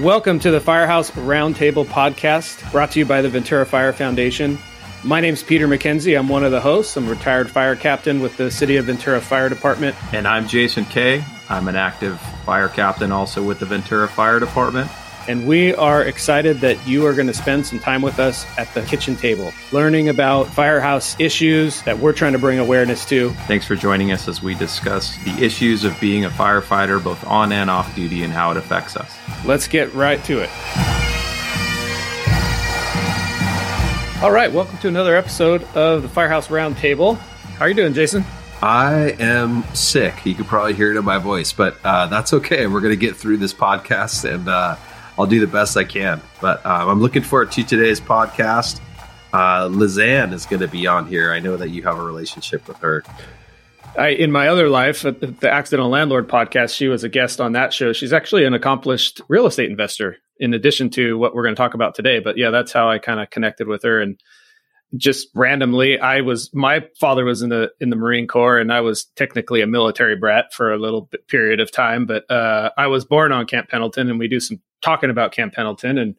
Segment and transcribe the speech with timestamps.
[0.00, 4.56] Welcome to the Firehouse Roundtable podcast, brought to you by the Ventura Fire Foundation.
[5.04, 6.18] My name's Peter McKenzie.
[6.18, 6.96] I'm one of the hosts.
[6.96, 9.94] I'm a retired fire captain with the City of Ventura Fire Department.
[10.14, 11.22] And I'm Jason Kay.
[11.50, 14.90] I'm an active fire captain also with the Ventura Fire Department.
[15.28, 18.72] And we are excited that you are going to spend some time with us at
[18.72, 23.30] the kitchen table, learning about firehouse issues that we're trying to bring awareness to.
[23.46, 27.52] Thanks for joining us as we discuss the issues of being a firefighter, both on
[27.52, 29.19] and off duty, and how it affects us.
[29.44, 30.50] Let's get right to it.
[34.22, 37.16] All right, welcome to another episode of the Firehouse Roundtable.
[37.16, 38.22] How are you doing, Jason?
[38.62, 40.26] I am sick.
[40.26, 42.66] You could probably hear it in my voice, but uh, that's okay.
[42.66, 44.76] We're going to get through this podcast and uh,
[45.18, 46.20] I'll do the best I can.
[46.42, 48.80] But um, I'm looking forward to today's podcast.
[49.32, 51.32] Uh, Lizann is going to be on here.
[51.32, 53.02] I know that you have a relationship with her.
[54.00, 57.52] I, in my other life, at the Accidental Landlord podcast, she was a guest on
[57.52, 57.92] that show.
[57.92, 61.74] She's actually an accomplished real estate investor, in addition to what we're going to talk
[61.74, 62.18] about today.
[62.18, 64.00] But yeah, that's how I kind of connected with her.
[64.00, 64.18] And
[64.96, 68.80] just randomly, I was my father was in the in the Marine Corps, and I
[68.80, 72.06] was technically a military brat for a little bit, period of time.
[72.06, 75.52] But uh, I was born on Camp Pendleton, and we do some talking about Camp
[75.52, 76.16] Pendleton, and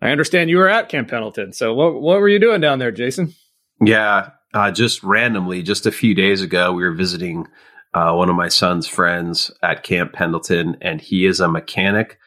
[0.00, 1.52] I understand you were at Camp Pendleton.
[1.52, 3.34] So what what were you doing down there, Jason?
[3.80, 7.46] Yeah, uh, just randomly, just a few days ago, we were visiting
[7.94, 12.18] uh, one of my son's friends at Camp Pendleton, and he is a mechanic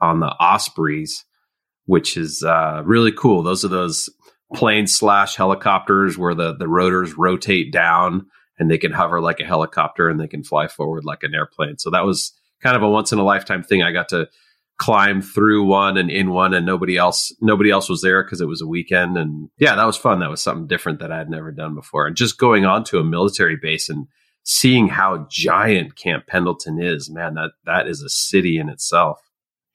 [0.00, 1.24] on the Ospreys,
[1.86, 3.42] which is uh, really cool.
[3.42, 4.08] Those are those
[4.54, 8.26] planes slash helicopters where the the rotors rotate down
[8.58, 11.78] and they can hover like a helicopter and they can fly forward like an airplane.
[11.78, 13.82] So that was kind of a once in a lifetime thing.
[13.82, 14.28] I got to
[14.80, 18.48] climb through one and in one and nobody else nobody else was there because it
[18.48, 19.18] was a weekend.
[19.18, 20.20] And yeah that was fun.
[20.20, 22.06] That was something different that i had never done before.
[22.06, 24.06] And just going on to a military base and
[24.42, 29.20] seeing how giant camp pendleton is man that that is a city in itself.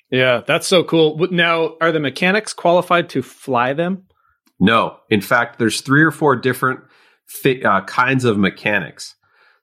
[0.09, 1.27] Yeah that's so cool.
[1.29, 4.07] Now are the mechanics qualified to fly them?
[4.59, 4.97] No.
[5.11, 6.79] In fact there's three or four different
[7.44, 9.13] th- uh, kinds of mechanics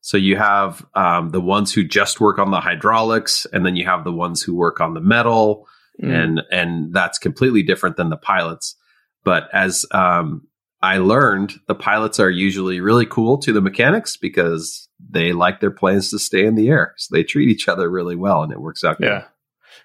[0.02, 3.84] so you have um, the ones who just work on the hydraulics, and then you
[3.86, 5.68] have the ones who work on the metal,
[6.02, 6.12] mm.
[6.12, 8.74] and and that's completely different than the pilots.
[9.22, 10.48] But as um,
[10.82, 15.70] I learned, the pilots are usually really cool to the mechanics because they like their
[15.70, 18.60] planes to stay in the air, so they treat each other really well, and it
[18.60, 18.96] works out.
[18.98, 19.26] Yeah,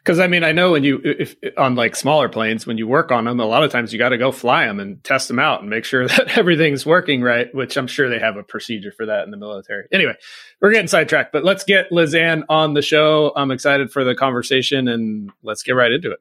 [0.08, 3.12] because I mean, I know when you if on like smaller planes, when you work
[3.12, 5.38] on them, a lot of times you got to go fly them and test them
[5.38, 7.54] out and make sure that everything's working right.
[7.54, 9.86] Which I'm sure they have a procedure for that in the military.
[9.92, 10.16] Anyway,
[10.62, 13.34] we're getting sidetracked, but let's get Lizann on the show.
[13.36, 16.20] I'm excited for the conversation, and let's get right into it.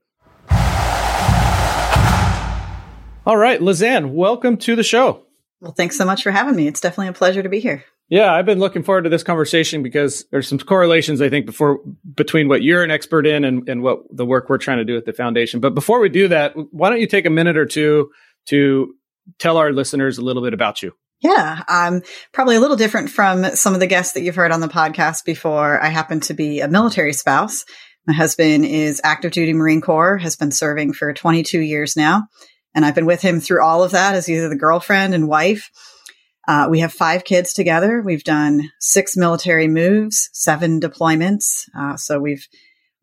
[3.24, 5.22] All right, Lizann, welcome to the show.
[5.60, 6.66] Well, thanks so much for having me.
[6.66, 7.84] It's definitely a pleasure to be here.
[8.08, 11.80] Yeah, I've been looking forward to this conversation because there's some correlations I think before
[12.14, 14.96] between what you're an expert in and, and what the work we're trying to do
[14.96, 15.58] at the foundation.
[15.58, 18.10] But before we do that, why don't you take a minute or two
[18.46, 18.94] to
[19.40, 20.92] tell our listeners a little bit about you?
[21.20, 22.02] Yeah, I'm
[22.32, 25.24] probably a little different from some of the guests that you've heard on the podcast
[25.24, 25.82] before.
[25.82, 27.64] I happen to be a military spouse.
[28.06, 32.28] My husband is active duty Marine Corps, has been serving for 22 years now.
[32.72, 35.70] And I've been with him through all of that as either the girlfriend and wife
[36.46, 38.02] uh, we have five kids together.
[38.02, 41.68] We've done six military moves, seven deployments.
[41.76, 42.46] Uh, so we've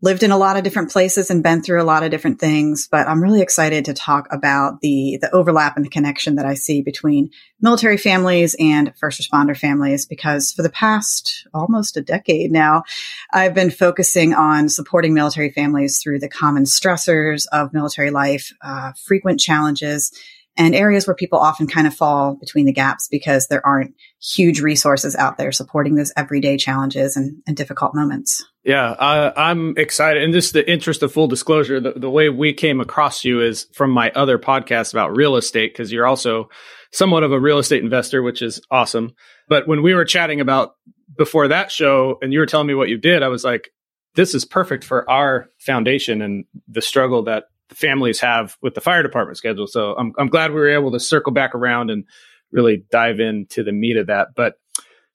[0.03, 2.89] lived in a lot of different places and been through a lot of different things.
[2.91, 6.55] But I'm really excited to talk about the the overlap and the connection that I
[6.55, 7.31] see between
[7.61, 12.83] military families and first responder families because for the past almost a decade now,
[13.31, 18.91] I've been focusing on supporting military families through the common stressors of military life, uh,
[19.05, 20.11] frequent challenges
[20.58, 24.62] and areas where people often kind of fall between the gaps because there aren't huge
[24.62, 28.44] resources out there supporting those everyday challenges and, and difficult moments.
[28.64, 28.96] Yeah,
[29.36, 30.24] I'm excited.
[30.24, 33.68] And just the interest of full disclosure, the, the way we came across you is
[33.74, 36.50] from my other podcast about real estate, because you're also
[36.91, 39.14] somewhat of a real estate investor, which is awesome.
[39.50, 40.76] But when we were chatting about
[41.17, 43.70] before that show and you were telling me what you did, I was like,
[44.16, 49.03] this is perfect for our foundation and the struggle that families have with the fire
[49.03, 49.67] department schedule.
[49.67, 52.05] So I'm, I'm glad we were able to circle back around and
[52.51, 54.29] really dive into the meat of that.
[54.35, 54.55] But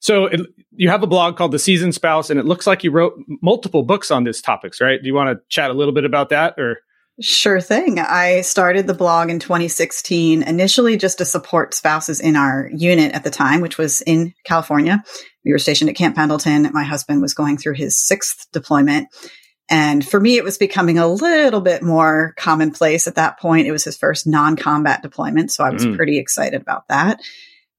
[0.01, 0.41] so it,
[0.73, 3.83] you have a blog called The Seasoned Spouse, and it looks like you wrote multiple
[3.83, 5.01] books on these topics, right?
[5.01, 6.79] Do you want to chat a little bit about that or?
[7.21, 7.99] Sure thing.
[7.99, 13.25] I started the blog in 2016, initially just to support spouses in our unit at
[13.25, 15.03] the time, which was in California.
[15.45, 16.71] We were stationed at Camp Pendleton.
[16.73, 19.09] My husband was going through his sixth deployment.
[19.71, 23.67] And for me, it was becoming a little bit more commonplace at that point.
[23.67, 25.53] It was his first non combat deployment.
[25.53, 25.97] So I was mm.
[25.97, 27.21] pretty excited about that.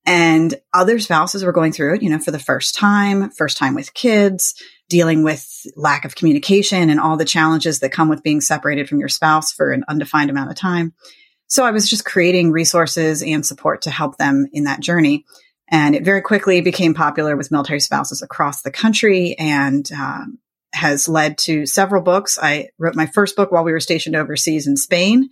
[0.05, 3.75] And other spouses were going through it, you know, for the first time, first time
[3.75, 4.55] with kids,
[4.87, 8.99] dealing with lack of communication and all the challenges that come with being separated from
[8.99, 10.93] your spouse for an undefined amount of time.
[11.47, 15.25] So I was just creating resources and support to help them in that journey.
[15.67, 20.39] And it very quickly became popular with military spouses across the country and um,
[20.73, 22.37] has led to several books.
[22.41, 25.29] I wrote my first book while we were stationed overseas in Spain,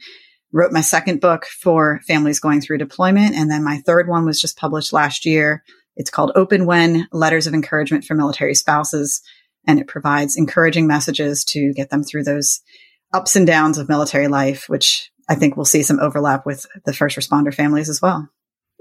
[0.51, 3.35] wrote my second book for families going through deployment.
[3.35, 5.63] And then my third one was just published last year.
[5.95, 9.21] It's called Open When Letters of Encouragement for Military Spouses.
[9.65, 12.61] And it provides encouraging messages to get them through those
[13.13, 16.93] ups and downs of military life, which I think we'll see some overlap with the
[16.93, 18.29] first responder families as well.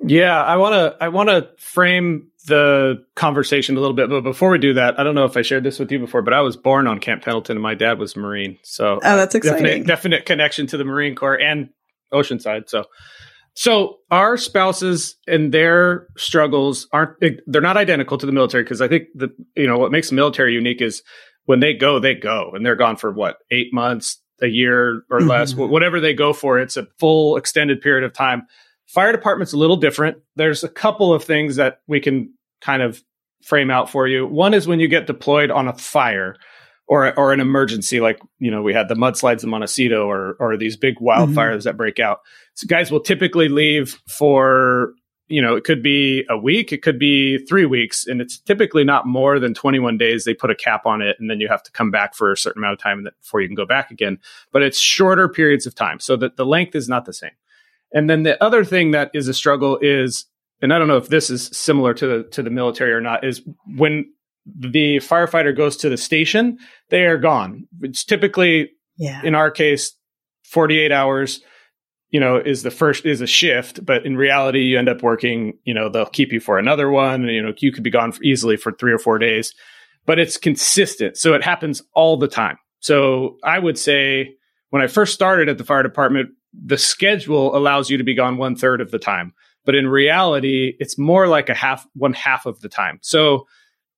[0.05, 4.51] Yeah, I want to I want to frame the conversation a little bit, but before
[4.51, 6.41] we do that, I don't know if I shared this with you before, but I
[6.41, 8.59] was born on Camp Pendleton and my dad was Marine.
[8.63, 9.65] So Oh, that's exciting.
[9.65, 11.71] Definite, definite connection to the Marine Corps and
[12.13, 12.69] Oceanside.
[12.69, 12.85] So
[13.55, 17.17] so our spouses and their struggles aren't
[17.47, 20.15] they're not identical to the military because I think the you know what makes the
[20.15, 21.03] military unique is
[21.47, 25.21] when they go, they go and they're gone for what, 8 months, a year or
[25.21, 25.71] less, mm-hmm.
[25.71, 28.47] whatever they go for, it's a full extended period of time
[28.87, 30.19] Fire department's a little different.
[30.37, 33.03] There's a couple of things that we can kind of
[33.43, 34.27] frame out for you.
[34.27, 36.37] One is when you get deployed on a fire
[36.89, 40.57] or or an emergency, like you know we had the mudslides in Montecito or or
[40.57, 41.61] these big wildfires mm-hmm.
[41.61, 42.21] that break out.
[42.55, 44.93] So guys will typically leave for
[45.29, 48.85] you know it could be a week, it could be three weeks, and it's typically
[48.85, 50.25] not more than 21 days.
[50.25, 52.37] They put a cap on it, and then you have to come back for a
[52.37, 54.19] certain amount of time before you can go back again.
[54.53, 57.33] But it's shorter periods of time, so that the length is not the same.
[57.97, 60.27] And then the other thing that is a struggle is,
[60.61, 63.25] and I don't know if this is similar to the to the military or not,
[63.25, 63.41] is
[63.75, 64.13] when
[64.45, 66.59] the firefighter goes to the station,
[66.91, 67.67] they are gone.
[67.81, 69.23] It's typically, yeah.
[69.25, 69.93] in our case,
[70.45, 71.41] 48 hours,
[72.11, 75.59] you know, is the first is a shift, but in reality, you end up working,
[75.65, 77.23] you know, they'll keep you for another one.
[77.25, 79.55] You know, you could be gone for easily for three or four days,
[80.05, 81.17] but it's consistent.
[81.17, 82.59] So it happens all the time.
[82.81, 84.37] So I would say
[84.69, 86.29] when I first started at the fire department,
[86.65, 89.35] the schedule allows you to be gone one third of the time.
[89.65, 92.99] But in reality, it's more like a half, one half of the time.
[93.03, 93.47] So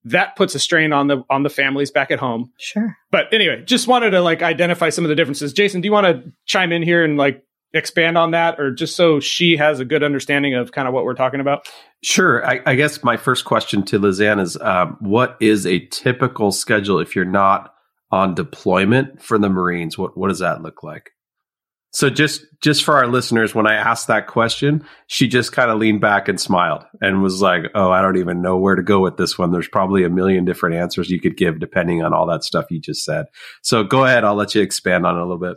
[0.05, 2.53] that puts a strain on the on the families back at home.
[2.59, 2.97] Sure.
[3.11, 5.53] But anyway, just wanted to like identify some of the differences.
[5.53, 7.43] Jason, do you want to chime in here and like
[7.75, 11.05] expand on that, or just so she has a good understanding of kind of what
[11.05, 11.69] we're talking about?
[12.03, 12.47] Sure.
[12.47, 17.01] I, I guess my first question to Lizann is, um, what is a typical schedule
[17.01, 17.75] if you're not
[18.11, 19.99] on deployment for the Marines?
[19.99, 21.11] What what does that look like?
[21.91, 25.79] So just just for our listeners, when I asked that question, she just kind of
[25.79, 29.01] leaned back and smiled and was like, "Oh, I don't even know where to go
[29.01, 29.53] with this one.
[29.53, 32.81] There's probably a million different answers you could give depending on all that stuff you
[32.81, 33.27] just said."
[33.63, 35.57] So go ahead, I'll let you expand on it a little bit.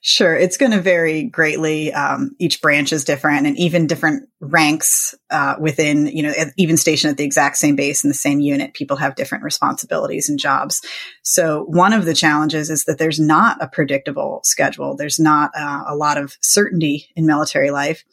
[0.00, 1.92] Sure, it's going to vary greatly.
[1.92, 7.10] Um, each branch is different, and even different ranks uh, within, you know, even stationed
[7.10, 10.80] at the exact same base in the same unit, people have different responsibilities and jobs.
[11.22, 14.96] So one of the challenges is that there's not a predictable schedule.
[14.96, 18.04] There's not uh, a lot of certainty in military life.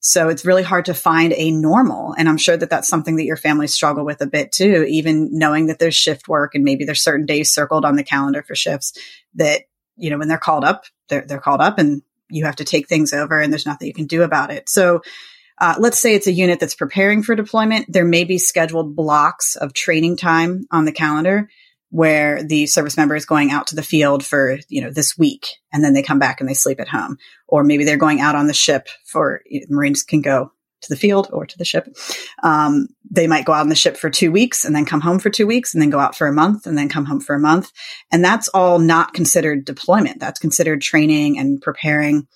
[0.00, 2.14] So it's really hard to find a normal.
[2.16, 5.30] And I'm sure that that's something that your families struggle with a bit too, even
[5.32, 8.54] knowing that there's shift work and maybe there's certain days circled on the calendar for
[8.54, 8.92] shifts
[9.34, 9.62] that,
[9.96, 12.88] you know, when they're called up, they're, they're called up and you have to take
[12.88, 14.68] things over and there's nothing you can do about it.
[14.68, 15.02] So,
[15.60, 17.92] uh, let's say it's a unit that's preparing for deployment.
[17.92, 21.48] There may be scheduled blocks of training time on the calendar
[21.90, 25.46] where the service member is going out to the field for, you know, this week
[25.72, 27.16] and then they come back and they sleep at home.
[27.46, 31.28] Or maybe they're going out on the ship for Marines can go to the field
[31.32, 31.88] or to the ship.
[32.42, 35.18] Um, they might go out on the ship for two weeks and then come home
[35.18, 37.34] for two weeks and then go out for a month and then come home for
[37.34, 37.72] a month.
[38.12, 40.20] And that's all not considered deployment.
[40.20, 42.28] That's considered training and preparing.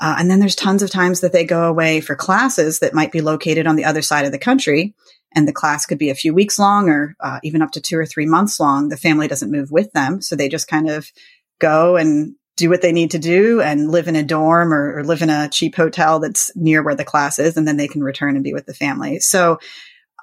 [0.00, 3.12] Uh, and then there's tons of times that they go away for classes that might
[3.12, 4.94] be located on the other side of the country
[5.34, 7.98] and the class could be a few weeks long or uh, even up to two
[7.98, 8.88] or three months long.
[8.88, 10.20] The family doesn't move with them.
[10.20, 11.10] So they just kind of
[11.58, 15.04] go and do what they need to do and live in a dorm or, or
[15.04, 17.56] live in a cheap hotel that's near where the class is.
[17.56, 19.18] And then they can return and be with the family.
[19.18, 19.58] So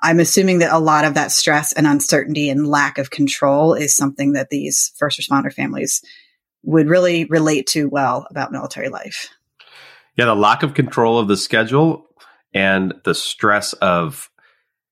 [0.01, 3.93] I'm assuming that a lot of that stress and uncertainty and lack of control is
[3.93, 6.01] something that these first responder families
[6.63, 9.29] would really relate to well about military life.
[10.17, 12.05] Yeah, the lack of control of the schedule
[12.53, 14.29] and the stress of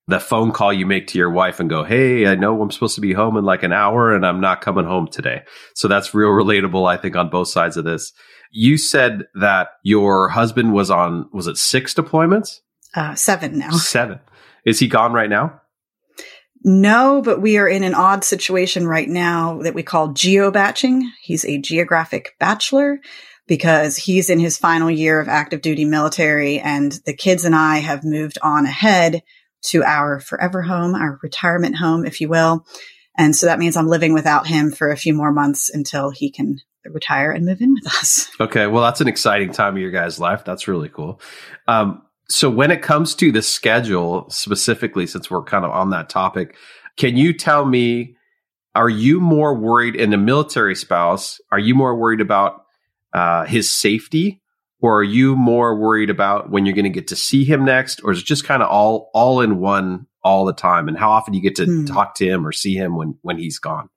[0.09, 2.95] the phone call you make to your wife and go, Hey, I know I'm supposed
[2.95, 5.43] to be home in like an hour and I'm not coming home today.
[5.75, 8.11] So that's real relatable, I think, on both sides of this.
[8.51, 12.59] You said that your husband was on, was it six deployments?
[12.95, 13.69] Uh, seven now.
[13.69, 14.19] Seven.
[14.65, 15.61] Is he gone right now?
[16.63, 21.03] No, but we are in an odd situation right now that we call geobaching.
[21.21, 22.99] He's a geographic bachelor
[23.47, 27.77] because he's in his final year of active duty military and the kids and I
[27.77, 29.21] have moved on ahead
[29.61, 32.65] to our forever home, our retirement home, if you will.
[33.17, 36.31] And so that means I'm living without him for a few more months until he
[36.31, 38.29] can retire and move in with us.
[38.41, 38.67] Okay.
[38.67, 40.45] Well, that's an exciting time of your guys' life.
[40.45, 41.19] That's really cool.
[41.67, 46.07] Um, so when it comes to the schedule specifically, since we're kind of on that
[46.07, 46.55] topic,
[46.95, 48.15] can you tell me,
[48.75, 51.41] are you more worried in a military spouse?
[51.51, 52.63] Are you more worried about
[53.13, 54.41] uh, his safety
[54.81, 58.01] or are you more worried about when you're going to get to see him next
[58.03, 60.87] or is it just kind of all all in one all the time?
[60.87, 61.85] And how often do you get to hmm.
[61.85, 63.89] talk to him or see him when when he's gone?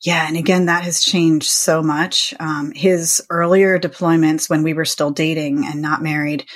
[0.00, 2.34] Yeah and again that has changed so much.
[2.38, 6.46] Um, his earlier deployments when we were still dating and not married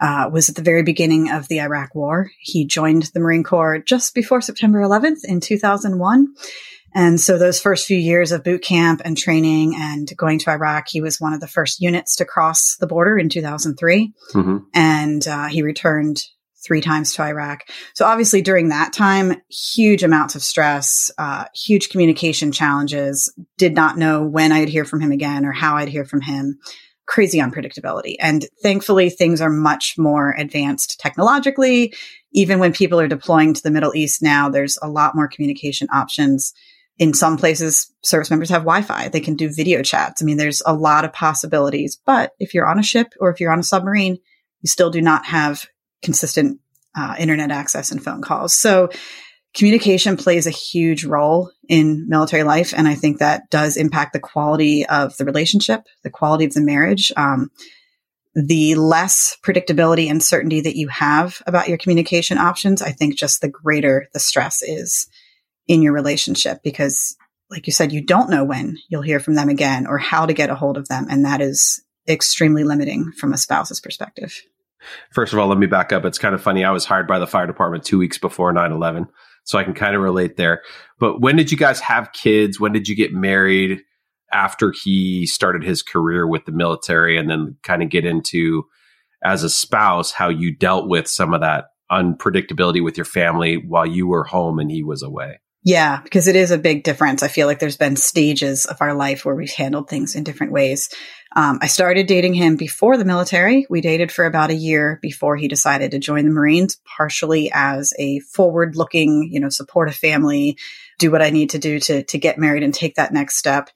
[0.00, 2.30] uh, was at the very beginning of the iraq war.
[2.40, 6.34] He joined the marine corps just before september 11th in 2001
[6.94, 10.86] and so those first few years of boot camp and training and going to Iraq,
[10.88, 14.12] he was one of the first units to cross the border in 2003.
[14.32, 14.58] Mm-hmm.
[14.72, 16.22] And uh, he returned
[16.64, 17.68] three times to Iraq.
[17.94, 23.98] So obviously during that time, huge amounts of stress, uh, huge communication challenges, did not
[23.98, 26.58] know when I'd hear from him again or how I'd hear from him.
[27.06, 28.14] Crazy unpredictability.
[28.18, 31.92] And thankfully things are much more advanced technologically.
[32.32, 35.88] Even when people are deploying to the Middle East now, there's a lot more communication
[35.92, 36.54] options
[36.98, 39.08] in some places, service members have Wi-Fi.
[39.08, 40.22] They can do video chats.
[40.22, 42.00] I mean, there's a lot of possibilities.
[42.06, 44.18] But if you're on a ship or if you're on a submarine,
[44.60, 45.66] you still do not have
[46.02, 46.60] consistent
[46.96, 48.54] uh, internet access and phone calls.
[48.54, 48.90] So
[49.54, 52.72] communication plays a huge role in military life.
[52.76, 56.60] And I think that does impact the quality of the relationship, the quality of the
[56.60, 57.12] marriage.
[57.16, 57.50] Um,
[58.36, 63.40] the less predictability and certainty that you have about your communication options, I think just
[63.40, 65.06] the greater the stress is
[65.66, 67.16] in your relationship because
[67.50, 70.32] like you said, you don't know when you'll hear from them again or how to
[70.32, 71.06] get a hold of them.
[71.08, 74.42] And that is extremely limiting from a spouse's perspective.
[75.12, 76.04] First of all, let me back up.
[76.04, 76.64] It's kind of funny.
[76.64, 79.06] I was hired by the fire department two weeks before 9 11.
[79.44, 80.62] So I can kind of relate there.
[80.98, 82.58] But when did you guys have kids?
[82.58, 83.82] When did you get married
[84.32, 88.64] after he started his career with the military and then kind of get into
[89.22, 93.86] as a spouse how you dealt with some of that unpredictability with your family while
[93.86, 95.40] you were home and he was away?
[95.66, 97.22] Yeah, because it is a big difference.
[97.22, 100.52] I feel like there's been stages of our life where we've handled things in different
[100.52, 100.90] ways.
[101.34, 103.66] Um, I started dating him before the military.
[103.70, 107.94] We dated for about a year before he decided to join the Marines, partially as
[107.98, 110.58] a forward looking, you know, support a family,
[110.98, 113.70] do what I need to do to, to get married and take that next step.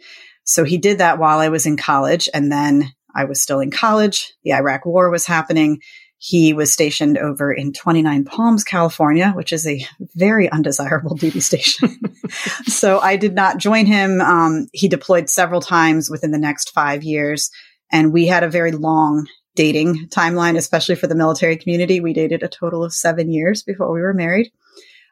[0.44, 2.28] So he did that while I was in college.
[2.34, 4.34] And then I was still in college.
[4.44, 5.80] The Iraq war was happening.
[6.18, 9.84] He was stationed over in 29 Palms, California, which is a
[10.16, 11.96] very undesirable duty station.
[12.66, 14.20] so I did not join him.
[14.20, 17.50] Um, he deployed several times within the next five years,
[17.92, 22.00] and we had a very long dating timeline, especially for the military community.
[22.00, 24.52] We dated a total of seven years before we were married.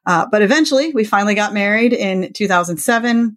[0.06, 3.36] Uh, but eventually, we finally got married in 2007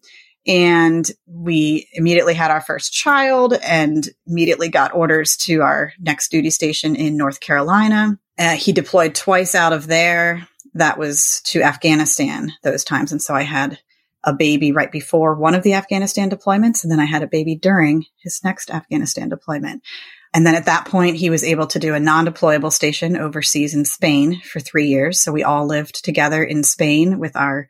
[0.49, 6.49] and we immediately had our first child and immediately got orders to our next duty
[6.49, 8.19] station in North Carolina.
[8.37, 10.47] Uh, he deployed twice out of there.
[10.73, 13.11] That was to Afghanistan those times.
[13.11, 13.77] And so I had
[14.23, 16.83] a baby right before one of the Afghanistan deployments.
[16.83, 19.83] And then I had a baby during his next Afghanistan deployment.
[20.33, 23.75] And then at that point, he was able to do a non deployable station overseas
[23.75, 25.21] in Spain for three years.
[25.21, 27.67] So we all lived together in Spain with our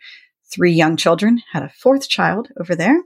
[0.51, 3.01] three young children, had a fourth child over there.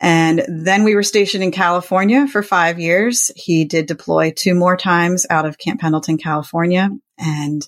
[0.00, 3.30] And then we were stationed in California for five years.
[3.34, 6.90] He did deploy two more times out of Camp Pendleton, California.
[7.18, 7.66] And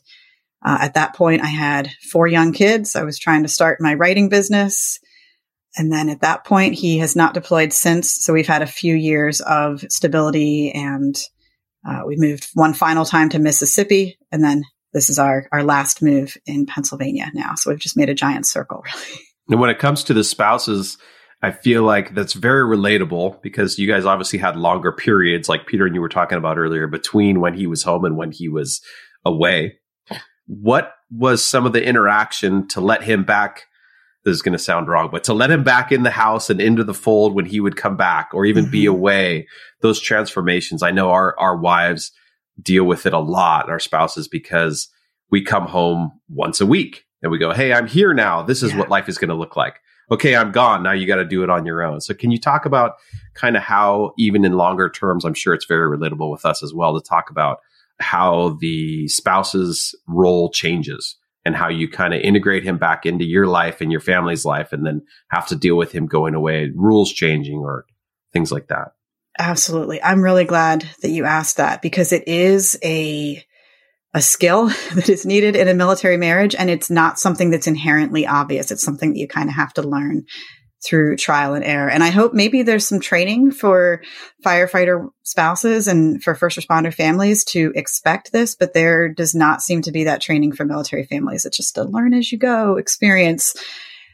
[0.64, 2.96] uh, at that point, I had four young kids.
[2.96, 4.98] I was trying to start my writing business.
[5.76, 8.12] And then at that point, he has not deployed since.
[8.12, 11.16] So we've had a few years of stability and
[11.88, 14.64] uh, we moved one final time to Mississippi and then
[14.98, 17.54] this is our our last move in Pennsylvania now.
[17.54, 19.20] So we've just made a giant circle, really.
[19.48, 20.98] And when it comes to the spouses,
[21.40, 25.86] I feel like that's very relatable because you guys obviously had longer periods, like Peter
[25.86, 28.82] and you were talking about earlier, between when he was home and when he was
[29.24, 29.78] away.
[30.46, 33.66] What was some of the interaction to let him back?
[34.24, 36.60] This is going to sound wrong, but to let him back in the house and
[36.60, 38.72] into the fold when he would come back or even mm-hmm.
[38.72, 39.46] be away,
[39.80, 40.82] those transformations.
[40.82, 42.10] I know our, our wives
[42.62, 44.88] deal with it a lot, our spouses, because
[45.30, 48.42] we come home once a week and we go, Hey, I'm here now.
[48.42, 48.78] This is yeah.
[48.78, 49.80] what life is going to look like.
[50.10, 50.82] Okay, I'm gone.
[50.82, 52.00] Now you got to do it on your own.
[52.00, 52.94] So can you talk about
[53.34, 56.72] kind of how, even in longer terms, I'm sure it's very relatable with us as
[56.72, 57.58] well to talk about
[58.00, 63.46] how the spouse's role changes and how you kind of integrate him back into your
[63.46, 67.12] life and your family's life and then have to deal with him going away, rules
[67.12, 67.84] changing or
[68.32, 68.92] things like that.
[69.38, 70.02] Absolutely.
[70.02, 73.44] I'm really glad that you asked that because it is a
[74.14, 78.26] a skill that is needed in a military marriage and it's not something that's inherently
[78.26, 78.70] obvious.
[78.70, 80.24] It's something that you kind of have to learn
[80.84, 81.90] through trial and error.
[81.90, 84.00] And I hope maybe there's some training for
[84.44, 89.82] firefighter spouses and for first responder families to expect this, but there does not seem
[89.82, 91.44] to be that training for military families.
[91.44, 93.54] It's just a learn as you go experience.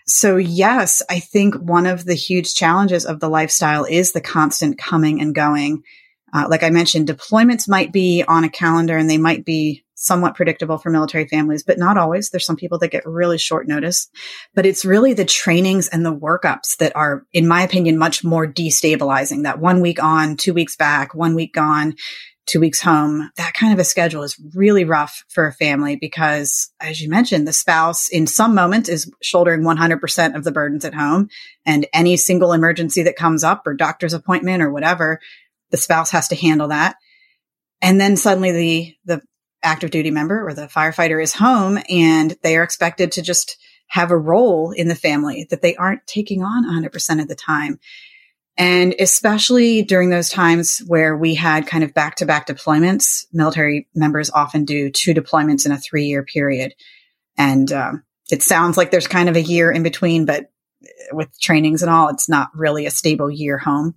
[0.06, 4.78] So yes, I think one of the huge challenges of the lifestyle is the constant
[4.78, 5.82] coming and going.
[6.32, 10.34] Uh, like I mentioned, deployments might be on a calendar and they might be somewhat
[10.34, 12.28] predictable for military families, but not always.
[12.28, 14.08] There's some people that get really short notice,
[14.54, 18.46] but it's really the trainings and the workups that are, in my opinion, much more
[18.46, 19.44] destabilizing.
[19.44, 21.94] That one week on, two weeks back, one week gone,
[22.46, 23.30] two weeks home.
[23.36, 27.48] That kind of a schedule is really rough for a family because, as you mentioned,
[27.48, 31.28] the spouse in some moment is shouldering 100% of the burdens at home
[31.64, 35.20] and any single emergency that comes up or doctor's appointment or whatever,
[35.70, 36.96] the spouse has to handle that.
[37.80, 39.22] And then suddenly the, the
[39.62, 43.56] active duty member or the firefighter is home and they are expected to just
[43.88, 47.78] have a role in the family that they aren't taking on 100% of the time.
[48.56, 53.88] And especially during those times where we had kind of back to back deployments, military
[53.94, 56.75] members often do two deployments in a three year period.
[57.37, 60.52] And um, it sounds like there's kind of a year in between, but
[61.12, 63.94] with trainings and all, it's not really a stable year home.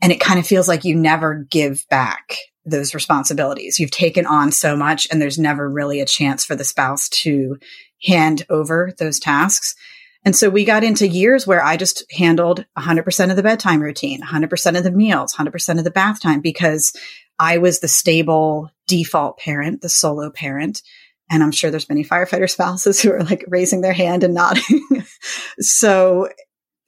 [0.00, 3.78] And it kind of feels like you never give back those responsibilities.
[3.78, 7.58] You've taken on so much and there's never really a chance for the spouse to
[8.04, 9.76] hand over those tasks.
[10.24, 14.22] And so we got into years where I just handled 100% of the bedtime routine,
[14.22, 16.92] 100% of the meals, 100% of the bath time because
[17.38, 20.82] I was the stable default parent, the solo parent.
[21.28, 25.04] And I'm sure there's many firefighter spouses who are like raising their hand and nodding.
[25.60, 26.28] so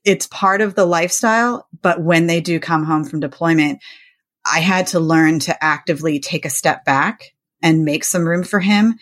[0.05, 1.67] it's part of the lifestyle.
[1.83, 3.81] But when they do come home from deployment,
[4.47, 8.61] I had to learn to actively take a step back and make some room for
[8.61, 8.99] him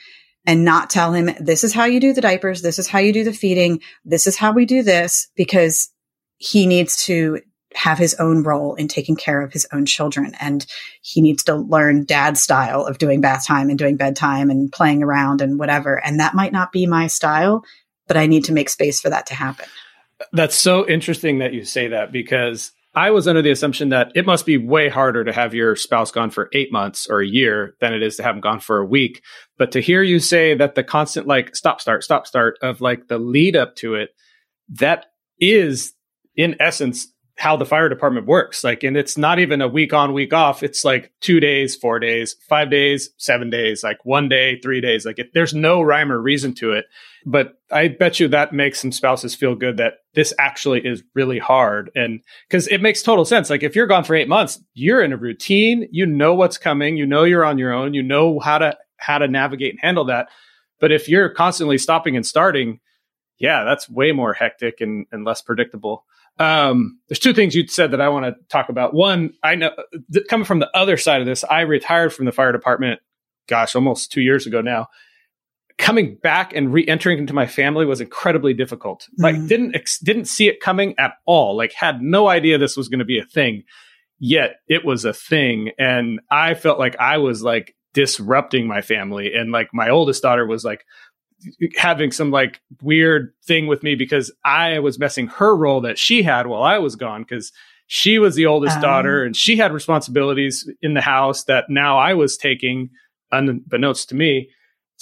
[0.46, 2.62] and not tell him, this is how you do the diapers.
[2.62, 3.80] This is how you do the feeding.
[4.04, 5.90] This is how we do this because
[6.38, 7.40] he needs to
[7.74, 10.34] have his own role in taking care of his own children.
[10.40, 10.66] And
[11.00, 15.02] he needs to learn dad style of doing bath time and doing bedtime and playing
[15.02, 15.94] around and whatever.
[16.04, 17.64] And that might not be my style,
[18.08, 19.66] but I need to make space for that to happen.
[20.32, 24.26] That's so interesting that you say that because I was under the assumption that it
[24.26, 27.74] must be way harder to have your spouse gone for eight months or a year
[27.80, 29.22] than it is to have them gone for a week.
[29.56, 33.08] But to hear you say that the constant like stop, start, stop, start of like
[33.08, 34.10] the lead up to it,
[34.68, 35.06] that
[35.40, 35.94] is
[36.36, 38.62] in essence how the fire department works.
[38.62, 40.62] Like, and it's not even a week on, week off.
[40.62, 45.06] It's like two days, four days, five days, seven days, like one day, three days.
[45.06, 46.84] Like, it, there's no rhyme or reason to it.
[47.24, 51.38] But I bet you that makes some spouses feel good that this actually is really
[51.38, 51.90] hard.
[51.94, 53.48] And because it makes total sense.
[53.48, 56.96] Like if you're gone for eight months, you're in a routine, you know what's coming,
[56.96, 60.04] you know you're on your own, you know how to how to navigate and handle
[60.06, 60.28] that.
[60.80, 62.80] But if you're constantly stopping and starting,
[63.38, 66.04] yeah, that's way more hectic and, and less predictable.
[66.38, 68.94] Um, there's two things you said that I want to talk about.
[68.94, 69.70] One, I know
[70.12, 73.00] th- coming from the other side of this, I retired from the fire department,
[73.48, 74.88] gosh, almost two years ago now
[75.78, 79.02] coming back and re-entering into my family was incredibly difficult.
[79.02, 79.22] Mm-hmm.
[79.22, 81.56] Like didn't ex- didn't see it coming at all.
[81.56, 83.64] Like had no idea this was going to be a thing.
[84.18, 89.34] Yet it was a thing and I felt like I was like disrupting my family
[89.34, 90.86] and like my oldest daughter was like
[91.76, 96.22] having some like weird thing with me because I was messing her role that she
[96.22, 97.52] had while I was gone cuz
[97.86, 98.82] she was the oldest um.
[98.82, 102.90] daughter and she had responsibilities in the house that now I was taking
[103.30, 104.50] unbeknownst to me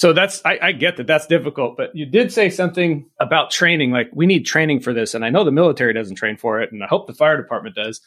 [0.01, 3.91] so that's I, I, get that that's difficult but you did say something about training
[3.91, 6.73] like we need training for this and i know the military doesn't train for it
[6.73, 8.01] and i hope the fire department does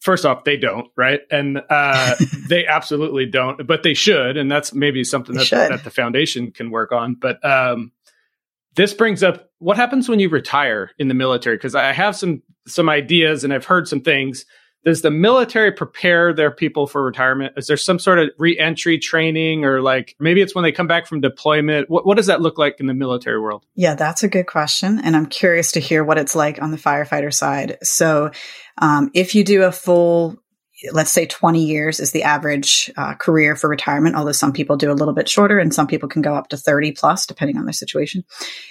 [0.00, 1.20] first off they don't right?
[1.30, 2.16] And uh,
[2.48, 6.70] they absolutely don't but they should and that's maybe something that, that the foundation can
[6.70, 7.92] work on but um,
[8.74, 11.56] this brings up what happens when you retire in the military?
[11.56, 14.44] Because i have some some ideas and i've heard some things
[14.84, 17.54] does the military prepare their people for retirement?
[17.56, 21.06] Is there some sort of reentry training or like maybe it's when they come back
[21.06, 21.90] from deployment?
[21.90, 23.64] What, what does that look like in the military world?
[23.74, 25.00] Yeah, that's a good question.
[25.00, 27.78] And I'm curious to hear what it's like on the firefighter side.
[27.82, 28.30] So,
[28.78, 30.36] um, if you do a full
[30.92, 34.90] let's say 20 years is the average uh, career for retirement, although some people do
[34.90, 37.64] a little bit shorter and some people can go up to 30 plus, depending on
[37.64, 38.24] their situation.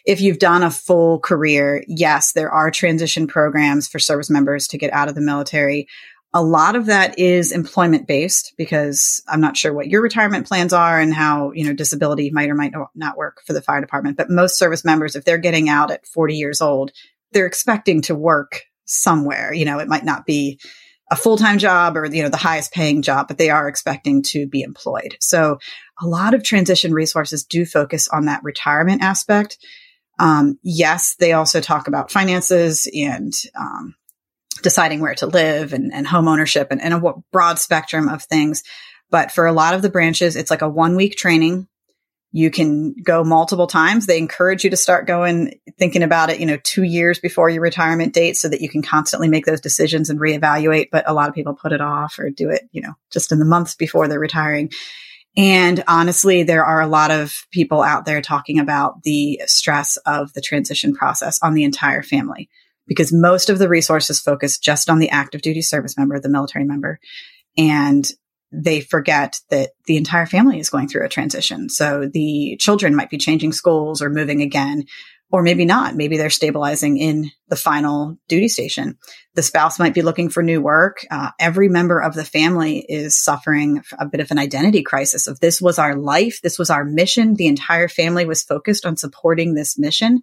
[0.06, 4.78] If you've done a full career, yes, there are transition programs for service members to
[4.78, 5.88] get out of the military.
[6.34, 10.74] A lot of that is employment based because I'm not sure what your retirement plans
[10.74, 14.18] are and how, you know, disability might or might not work for the fire department.
[14.18, 16.92] But most service members, if they're getting out at 40 years old,
[17.32, 19.54] they're expecting to work somewhere.
[19.54, 20.60] You know, it might not be
[21.12, 24.48] a full-time job or you know the highest paying job but they are expecting to
[24.48, 25.16] be employed.
[25.20, 25.60] So
[26.02, 29.58] a lot of transition resources do focus on that retirement aspect.
[30.20, 33.96] Um, yes they also talk about finances and um,
[34.64, 38.64] deciding where to live and, and home ownership and, and a broad spectrum of things.
[39.12, 41.68] But for a lot of the branches it's like a one week training
[42.36, 44.08] you can go multiple times.
[44.08, 47.62] They encourage you to start going, thinking about it, you know, two years before your
[47.62, 50.88] retirement date so that you can constantly make those decisions and reevaluate.
[50.92, 53.40] But a lot of people put it off or do it, you know, just in
[53.40, 54.70] the months before they're retiring.
[55.38, 60.34] And honestly, there are a lot of people out there talking about the stress of
[60.34, 62.50] the transition process on the entire family
[62.86, 66.66] because most of the resources focus just on the active duty service member, the military
[66.66, 67.00] member.
[67.58, 68.06] And
[68.64, 71.70] they forget that the entire family is going through a transition.
[71.70, 74.86] So the children might be changing schools or moving again,
[75.32, 75.96] or maybe not.
[75.96, 78.98] Maybe they're stabilizing in the final duty station.
[79.34, 81.06] The spouse might be looking for new work.
[81.12, 85.40] Uh, every member of the family is suffering a bit of an identity crisis of
[85.40, 86.40] this was our life.
[86.42, 87.34] This was our mission.
[87.34, 90.22] The entire family was focused on supporting this mission.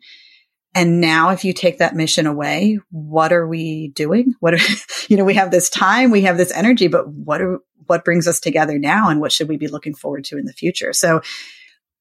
[0.75, 4.35] And now if you take that mission away, what are we doing?
[4.41, 4.75] What are,
[5.09, 8.27] you know, we have this time, we have this energy, but what are, what brings
[8.27, 10.93] us together now and what should we be looking forward to in the future.
[10.93, 11.21] So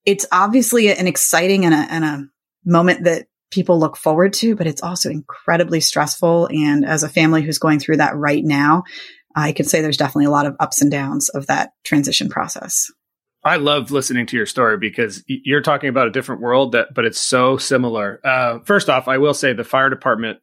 [0.06, 2.28] it's obviously an exciting and a, and a
[2.66, 6.48] moment that people look forward to, but it's also incredibly stressful.
[6.52, 8.84] And as a family who's going through that right now,
[9.36, 12.90] I can say there's definitely a lot of ups and downs of that transition process.
[13.44, 17.06] I love listening to your story because you're talking about a different world that, but
[17.06, 18.20] it's so similar.
[18.24, 20.40] Uh, first off, I will say the fire department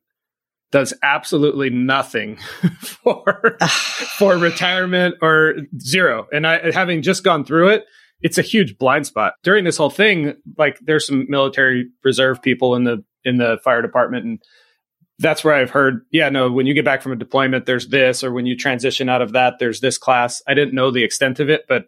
[0.71, 2.37] does absolutely nothing
[2.81, 3.57] for
[4.19, 6.27] for retirement or zero.
[6.33, 7.85] And I having just gone through it,
[8.21, 9.35] it's a huge blind spot.
[9.43, 13.83] During this whole thing, like there's some military reserve people in the in the fire
[13.83, 14.43] department and
[15.21, 18.23] that's where I've heard, yeah, no, when you get back from a deployment, there's this,
[18.23, 20.41] or when you transition out of that, there's this class.
[20.47, 21.87] I didn't know the extent of it, but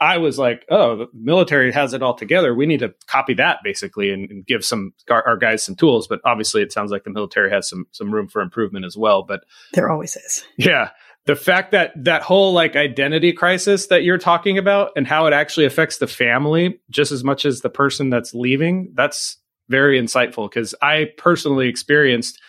[0.00, 2.54] I was like, oh, the military has it all together.
[2.54, 6.06] We need to copy that basically and, and give some our guys some tools.
[6.06, 9.22] But obviously, it sounds like the military has some some room for improvement as well.
[9.22, 10.44] But there always is.
[10.56, 10.90] Yeah,
[11.28, 15.34] the fact that that whole like identity crisis that you're talking about and how it
[15.34, 18.92] actually affects the family just as much as the person that's leaving.
[18.94, 19.36] That's
[19.68, 22.40] very insightful because I personally experienced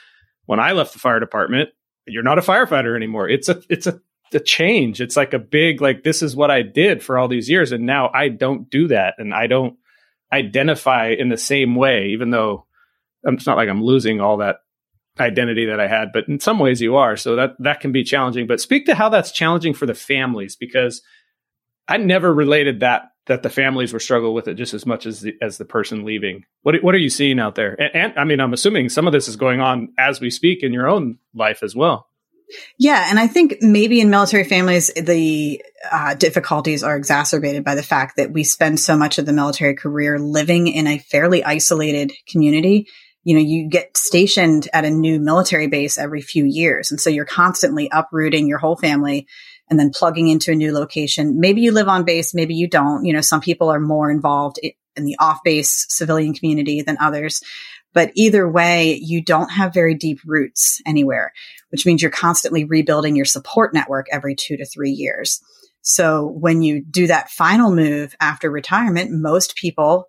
[0.45, 1.69] when I left the fire department.
[2.07, 3.27] You're not a firefighter anymore.
[3.27, 3.99] It's a it's a
[4.31, 5.01] the change.
[5.01, 7.71] It's like a big, like, this is what I did for all these years.
[7.71, 9.15] And now I don't do that.
[9.17, 9.77] And I don't
[10.31, 12.65] identify in the same way, even though
[13.23, 14.57] it's not like I'm losing all that
[15.19, 17.17] identity that I had, but in some ways you are.
[17.17, 18.47] So that, that can be challenging.
[18.47, 21.01] But speak to how that's challenging for the families because
[21.87, 25.21] I never related that that the families were struggling with it just as much as
[25.21, 26.45] the, as the person leaving.
[26.63, 27.79] What what are you seeing out there?
[27.79, 30.63] And, and I mean, I'm assuming some of this is going on as we speak
[30.63, 32.08] in your own life as well.
[32.77, 33.07] Yeah.
[33.09, 38.17] And I think maybe in military families, the uh, difficulties are exacerbated by the fact
[38.17, 42.87] that we spend so much of the military career living in a fairly isolated community.
[43.23, 46.89] You know, you get stationed at a new military base every few years.
[46.89, 49.27] And so you're constantly uprooting your whole family
[49.69, 51.39] and then plugging into a new location.
[51.39, 53.05] Maybe you live on base, maybe you don't.
[53.05, 54.59] You know, some people are more involved
[54.99, 57.41] in the off base civilian community than others.
[57.93, 61.33] But either way, you don't have very deep roots anywhere,
[61.69, 65.41] which means you're constantly rebuilding your support network every two to three years.
[65.81, 70.05] So when you do that final move after retirement, most people,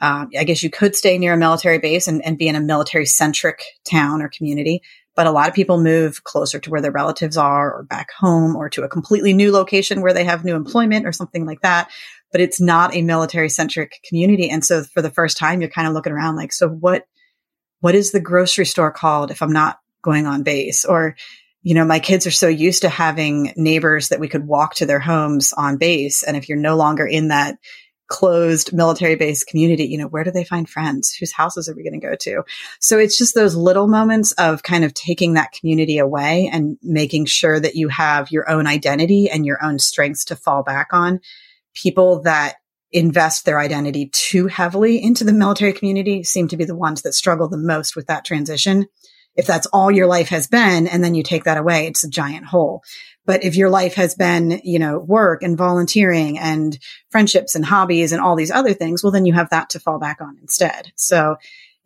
[0.00, 2.60] uh, I guess you could stay near a military base and, and be in a
[2.60, 4.82] military centric town or community.
[5.14, 8.56] But a lot of people move closer to where their relatives are or back home
[8.56, 11.90] or to a completely new location where they have new employment or something like that.
[12.32, 14.50] But it's not a military centric community.
[14.50, 17.06] And so for the first time, you're kind of looking around like, so what,
[17.80, 20.84] what is the grocery store called if I'm not going on base?
[20.84, 21.16] Or,
[21.62, 24.86] you know, my kids are so used to having neighbors that we could walk to
[24.86, 26.22] their homes on base.
[26.22, 27.58] And if you're no longer in that
[28.08, 31.14] closed military based community, you know, where do they find friends?
[31.14, 32.42] Whose houses are we going to go to?
[32.78, 37.24] So it's just those little moments of kind of taking that community away and making
[37.24, 41.20] sure that you have your own identity and your own strengths to fall back on.
[41.74, 42.56] People that
[42.92, 47.14] invest their identity too heavily into the military community seem to be the ones that
[47.14, 48.86] struggle the most with that transition.
[49.34, 52.10] If that's all your life has been and then you take that away, it's a
[52.10, 52.82] giant hole.
[53.24, 56.78] But if your life has been, you know, work and volunteering and
[57.10, 59.98] friendships and hobbies and all these other things, well, then you have that to fall
[59.98, 60.92] back on instead.
[60.96, 61.36] So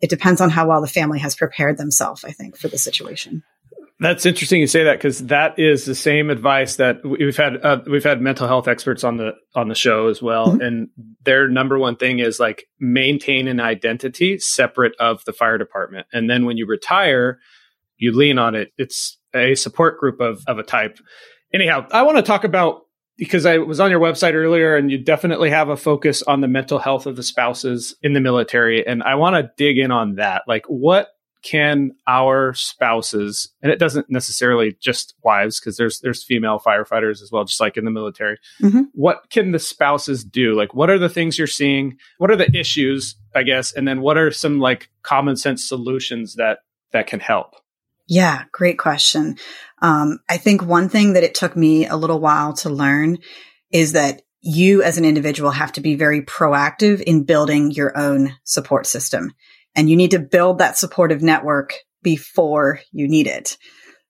[0.01, 3.43] it depends on how well the family has prepared themselves, I think, for the situation.
[3.99, 7.65] That's interesting you say that because that is the same advice that we've had.
[7.65, 10.61] Uh, we've had mental health experts on the on the show as well, mm-hmm.
[10.61, 10.89] and
[11.23, 16.29] their number one thing is like maintain an identity separate of the fire department, and
[16.29, 17.39] then when you retire,
[17.97, 18.71] you lean on it.
[18.77, 20.99] It's a support group of, of a type.
[21.53, 22.81] Anyhow, I want to talk about
[23.17, 26.47] because I was on your website earlier and you definitely have a focus on the
[26.47, 28.85] mental health of the spouses in the military.
[28.85, 30.43] And I want to dig in on that.
[30.47, 31.09] Like, what
[31.43, 37.29] can our spouses, and it doesn't necessarily just wives, because there's there's female firefighters as
[37.31, 38.37] well, just like in the military.
[38.61, 38.83] Mm-hmm.
[38.93, 40.55] What can the spouses do?
[40.55, 41.97] Like, what are the things you're seeing?
[42.17, 46.35] What are the issues, I guess, and then what are some like common sense solutions
[46.35, 46.59] that
[46.91, 47.55] that can help?
[48.07, 49.37] Yeah, great question.
[49.81, 53.17] Um, I think one thing that it took me a little while to learn
[53.71, 58.33] is that you as an individual have to be very proactive in building your own
[58.45, 59.33] support system.
[59.77, 63.57] And you need to build that supportive network before you need it.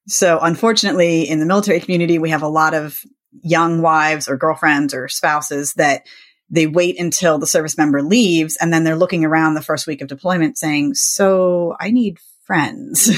[0.08, 2.98] So unfortunately, in the military community, we have a lot of
[3.42, 6.06] young wives or girlfriends or spouses that
[6.50, 10.00] they wait until the service member leaves and then they're looking around the first week
[10.00, 13.10] of deployment saying, so I need friends.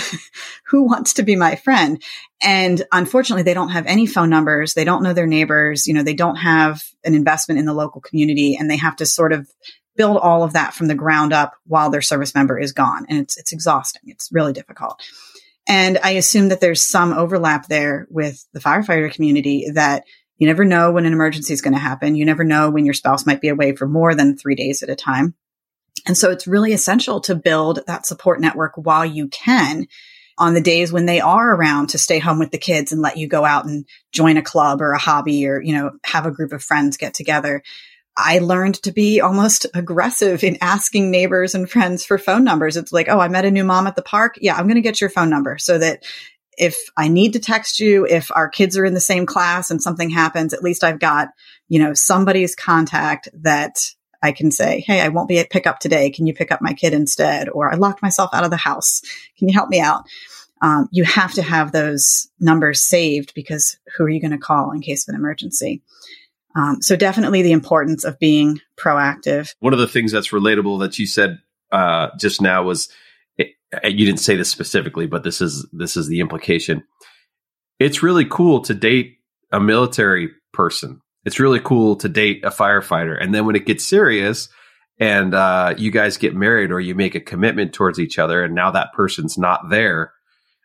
[0.67, 2.03] Who wants to be my friend?
[2.43, 4.75] And unfortunately, they don't have any phone numbers.
[4.75, 5.87] They don't know their neighbors.
[5.87, 9.07] You know, they don't have an investment in the local community and they have to
[9.07, 9.49] sort of
[10.01, 13.05] build all of that from the ground up while their service member is gone.
[13.11, 14.01] And it's, it's exhausting.
[14.07, 14.99] It's really difficult.
[15.69, 20.05] And I assume that there's some overlap there with the firefighter community that
[20.39, 22.15] you never know when an emergency is going to happen.
[22.15, 24.89] You never know when your spouse might be away for more than three days at
[24.89, 25.35] a time.
[26.07, 29.87] And so it's really essential to build that support network while you can
[30.39, 33.19] on the days when they are around to stay home with the kids and let
[33.19, 36.31] you go out and join a club or a hobby or, you know, have a
[36.31, 37.63] group of friends get together.
[38.17, 42.77] I learned to be almost aggressive in asking neighbors and friends for phone numbers.
[42.77, 44.37] It's like, oh, I met a new mom at the park.
[44.41, 46.05] Yeah, I'm going to get your phone number so that
[46.59, 49.83] if I need to text you, if our kids are in the same class and
[49.83, 51.29] something happens, at least I've got,
[51.69, 53.79] you know, somebody's contact that
[54.23, 56.11] I can say, Hey, I won't be at pickup today.
[56.11, 57.49] Can you pick up my kid instead?
[57.49, 59.01] Or I locked myself out of the house.
[59.39, 60.05] Can you help me out?
[60.61, 64.73] Um, you have to have those numbers saved because who are you going to call
[64.73, 65.81] in case of an emergency?
[66.57, 69.55] Um, so definitely the importance of being proactive.
[69.61, 71.39] One of the things that's relatable that you said
[71.71, 72.89] uh, just now was
[73.37, 76.83] it, you didn't say this specifically, but this is this is the implication.
[77.79, 79.19] It's really cool to date
[79.53, 83.17] a military person it's really cool to date a firefighter.
[83.21, 84.49] And then when it gets serious
[84.99, 88.55] and uh, you guys get married or you make a commitment towards each other and
[88.55, 90.13] now that person's not there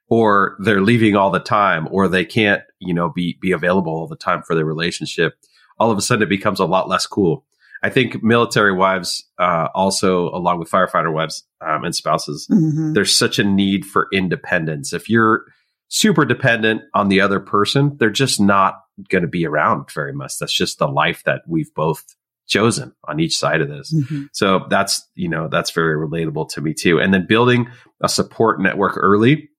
[0.08, 4.08] or they're leaving all the time or they can't, you know, be, be available all
[4.08, 5.34] the time for their relationship,
[5.78, 7.46] all of a sudden it becomes a lot less cool.
[7.84, 12.94] I think military wives, uh, also along with firefighter wives um, and spouses, mm-hmm.
[12.94, 14.92] there's such a need for independence.
[14.92, 15.46] If you're
[15.88, 20.40] super dependent on the other person, they're just not going to be around very much.
[20.40, 22.16] That's just the life that we've both
[22.48, 23.94] chosen on each side of this.
[23.94, 24.26] Mm-hmm.
[24.32, 27.00] So that's, you know, that's very relatable to me too.
[27.00, 27.68] And then building
[28.02, 29.50] a support network early,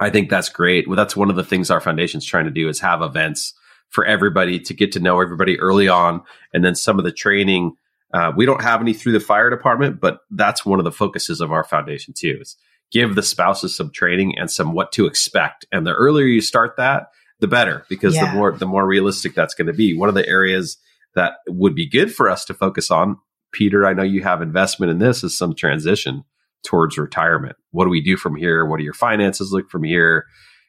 [0.00, 0.88] I think that's great.
[0.88, 3.54] Well, that's one of the things our foundation's trying to do is have events
[3.92, 6.22] for everybody to get to know everybody early on.
[6.52, 7.76] And then some of the training,
[8.12, 11.40] uh, we don't have any through the fire department, but that's one of the focuses
[11.40, 12.56] of our foundation too is
[12.90, 15.66] give the spouses some training and some what to expect.
[15.70, 17.08] And the earlier you start that,
[17.40, 18.30] the better because yeah.
[18.30, 19.94] the more the more realistic that's going to be.
[19.94, 20.78] One of the areas
[21.14, 23.18] that would be good for us to focus on,
[23.52, 26.24] Peter, I know you have investment in this is some transition
[26.64, 27.56] towards retirement.
[27.72, 28.64] What do we do from here?
[28.64, 30.26] What do your finances look from here?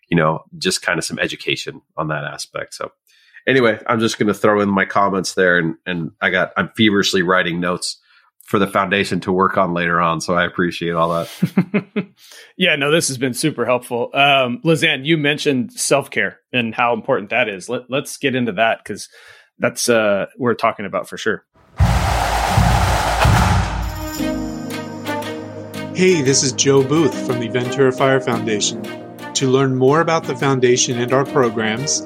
[0.09, 2.73] You know, just kind of some education on that aspect.
[2.75, 2.91] So
[3.47, 6.69] anyway, I'm just going to throw in my comments there and and I got I'm
[6.75, 7.99] feverishly writing notes
[8.43, 10.19] for the foundation to work on later on.
[10.19, 12.07] So I appreciate all that.
[12.57, 14.09] yeah, no, this has been super helpful.
[14.13, 17.69] Um, Lizann, you mentioned self care and how important that is.
[17.69, 19.09] Let, us get into that because
[19.59, 21.45] that's uh, we're talking about for sure.
[25.95, 28.83] Hey, this is Joe Booth from the Ventura Fire Foundation.
[29.35, 32.05] To learn more about the foundation and our programs,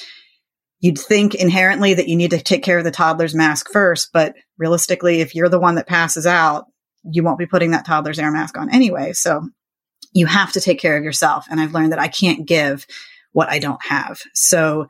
[0.80, 4.36] You'd think inherently that you need to take care of the toddler's mask first, but
[4.58, 6.66] realistically, if you're the one that passes out,
[7.04, 9.14] you won't be putting that toddler's air mask on anyway.
[9.14, 9.48] So
[10.14, 11.46] you have to take care of yourself.
[11.50, 12.86] And I've learned that I can't give
[13.32, 14.22] what I don't have.
[14.34, 14.88] So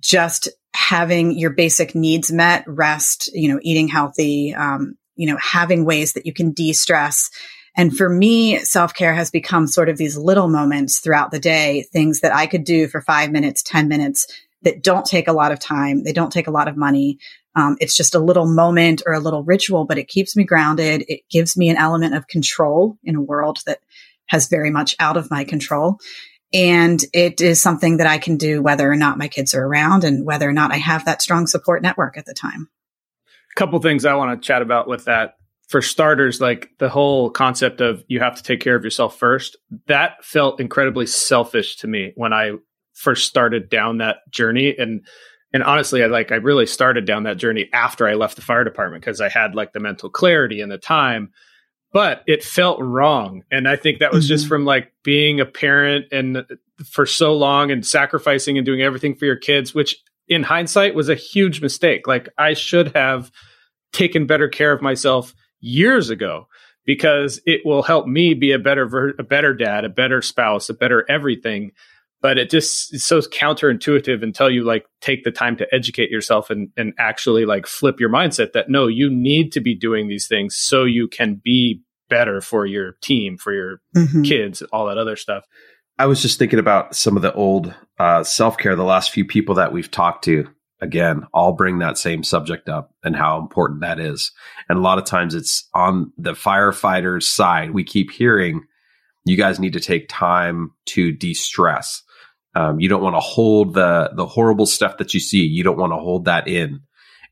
[0.00, 5.84] just having your basic needs met, rest, you know, eating healthy, um, you know, having
[5.84, 7.30] ways that you can de-stress.
[7.76, 11.82] And for me, self care has become sort of these little moments throughout the day,
[11.92, 14.26] things that I could do for five minutes, 10 minutes
[14.62, 16.04] that don't take a lot of time.
[16.04, 17.18] They don't take a lot of money.
[17.54, 21.04] Um, it's just a little moment or a little ritual, but it keeps me grounded.
[21.08, 23.80] It gives me an element of control in a world that
[24.26, 25.98] has very much out of my control.
[26.54, 30.04] And it is something that I can do whether or not my kids are around
[30.04, 32.68] and whether or not I have that strong support network at the time.
[33.26, 35.36] A couple things I want to chat about with that.
[35.72, 39.56] For starters, like the whole concept of you have to take care of yourself first,
[39.86, 42.52] that felt incredibly selfish to me when I
[42.92, 44.76] first started down that journey.
[44.76, 45.06] And
[45.54, 48.64] and honestly, I like I really started down that journey after I left the fire
[48.64, 51.32] department because I had like the mental clarity and the time
[51.92, 53.42] but it felt wrong.
[53.50, 54.28] And I think that was mm-hmm.
[54.30, 56.46] just from like being a parent and
[56.84, 61.10] for so long and sacrificing and doing everything for your kids, which in hindsight was
[61.10, 62.06] a huge mistake.
[62.06, 63.30] Like I should have
[63.92, 66.48] taken better care of myself years ago
[66.84, 70.68] because it will help me be a better ver- a better dad, a better spouse,
[70.68, 71.72] a better everything.
[72.20, 76.50] But it just is so counterintuitive until you like take the time to educate yourself
[76.50, 80.28] and and actually like flip your mindset that no you need to be doing these
[80.28, 84.22] things so you can be better for your team for your mm-hmm.
[84.22, 85.44] kids all that other stuff.
[85.98, 89.56] I was just thinking about some of the old uh, self-care the last few people
[89.56, 90.48] that we've talked to
[90.82, 94.30] again all bring that same subject up and how important that is
[94.68, 98.62] and a lot of times it's on the firefighters side we keep hearing
[99.24, 102.02] you guys need to take time to de-stress
[102.54, 105.42] um, you don't want to hold the the horrible stuff that you see.
[105.42, 106.80] You don't want to hold that in.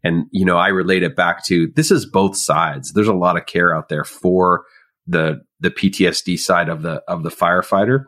[0.02, 2.92] And you know, I relate it back to this is both sides.
[2.92, 4.64] There's a lot of care out there for
[5.06, 8.04] the the PTSD side of the of the firefighter,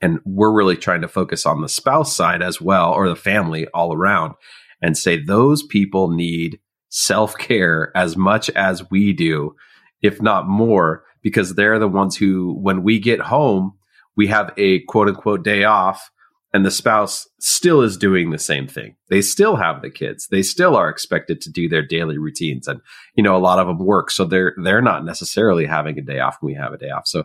[0.00, 3.66] and we're really trying to focus on the spouse side as well, or the family
[3.68, 4.34] all around,
[4.82, 6.58] and say those people need
[6.88, 9.54] self care as much as we do,
[10.02, 13.72] if not more, because they're the ones who, when we get home,
[14.16, 16.10] we have a quote unquote day off
[16.52, 18.96] and the spouse still is doing the same thing.
[19.08, 20.26] They still have the kids.
[20.28, 22.66] They still are expected to do their daily routines.
[22.66, 22.80] And,
[23.14, 24.10] you know, a lot of them work.
[24.10, 27.06] So they're, they're not necessarily having a day off when we have a day off.
[27.06, 27.24] So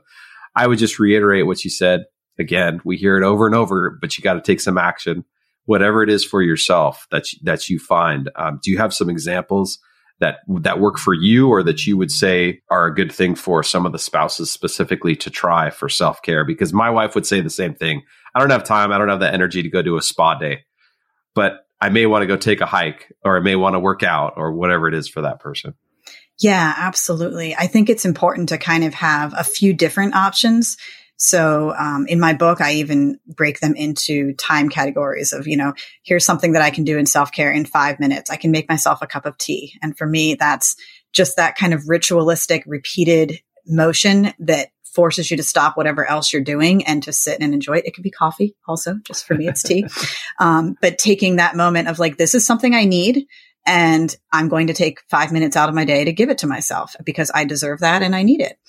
[0.55, 2.05] I would just reiterate what you said.
[2.39, 5.25] Again, we hear it over and over, but you got to take some action,
[5.65, 8.29] whatever it is for yourself that, you, that you find.
[8.35, 9.79] Um, do you have some examples
[10.19, 13.63] that that work for you or that you would say are a good thing for
[13.63, 16.45] some of the spouses specifically to try for self-care?
[16.45, 18.01] Because my wife would say the same thing.
[18.33, 18.91] I don't have time.
[18.91, 20.63] I don't have the energy to go do a spa day
[21.35, 24.01] but i may want to go take a hike or i may want to work
[24.01, 25.75] out or whatever it is for that person.
[26.39, 27.55] Yeah absolutely.
[27.55, 30.77] I think it's important to kind of have a few different options
[31.17, 35.73] so um, in my book, I even break them into time categories of, you know,
[36.03, 38.29] here's something that I can do in self care in five minutes.
[38.29, 39.73] I can make myself a cup of tea.
[39.81, 40.75] And for me, that's
[41.13, 46.41] just that kind of ritualistic, repeated motion that forces you to stop whatever else you're
[46.41, 47.85] doing and to sit and enjoy it.
[47.85, 49.85] It could be coffee also, just for me, it's tea.
[50.37, 53.25] Um, but taking that moment of like, this is something I need
[53.65, 56.47] and I'm going to take five minutes out of my day to give it to
[56.47, 58.59] myself because I deserve that and I need it.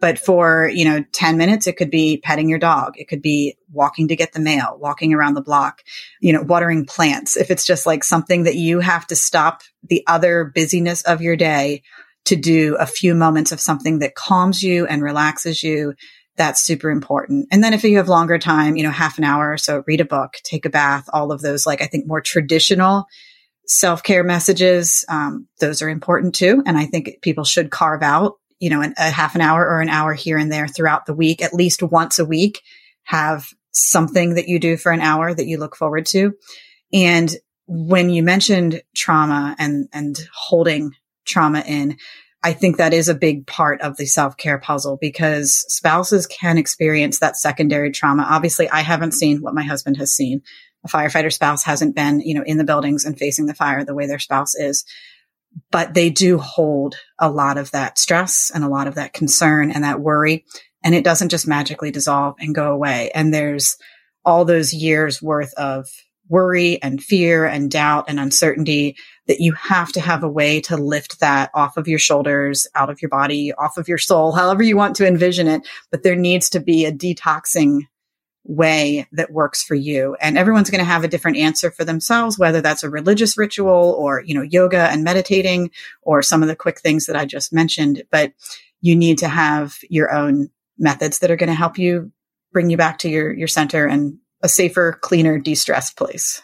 [0.00, 2.94] But for, you know, 10 minutes, it could be petting your dog.
[2.96, 5.82] It could be walking to get the mail, walking around the block,
[6.20, 7.36] you know, watering plants.
[7.36, 11.36] If it's just like something that you have to stop the other busyness of your
[11.36, 11.82] day
[12.26, 15.94] to do a few moments of something that calms you and relaxes you,
[16.36, 17.48] that's super important.
[17.50, 20.02] And then if you have longer time, you know, half an hour or so, read
[20.02, 23.06] a book, take a bath, all of those, like I think more traditional
[23.66, 26.62] self care messages, um, those are important too.
[26.66, 29.80] And I think people should carve out you know, an, a half an hour or
[29.80, 32.62] an hour here and there throughout the week, at least once a week,
[33.04, 36.32] have something that you do for an hour that you look forward to.
[36.92, 37.34] And
[37.66, 40.92] when you mentioned trauma and, and holding
[41.26, 41.98] trauma in,
[42.42, 46.58] I think that is a big part of the self care puzzle because spouses can
[46.58, 48.24] experience that secondary trauma.
[48.28, 50.42] Obviously, I haven't seen what my husband has seen.
[50.86, 53.94] A firefighter spouse hasn't been, you know, in the buildings and facing the fire the
[53.94, 54.84] way their spouse is,
[55.70, 59.70] but they do hold a lot of that stress and a lot of that concern
[59.70, 60.44] and that worry.
[60.84, 63.10] And it doesn't just magically dissolve and go away.
[63.14, 63.76] And there's
[64.24, 65.88] all those years worth of
[66.28, 70.76] worry and fear and doubt and uncertainty that you have to have a way to
[70.76, 74.62] lift that off of your shoulders, out of your body, off of your soul, however
[74.62, 75.66] you want to envision it.
[75.90, 77.82] But there needs to be a detoxing
[78.48, 80.16] way that works for you.
[80.20, 83.94] And everyone's going to have a different answer for themselves, whether that's a religious ritual
[83.98, 85.70] or, you know, yoga and meditating
[86.02, 88.04] or some of the quick things that I just mentioned.
[88.10, 88.32] But
[88.80, 92.12] you need to have your own methods that are going to help you
[92.52, 96.42] bring you back to your, your center and a safer, cleaner, de-stressed place.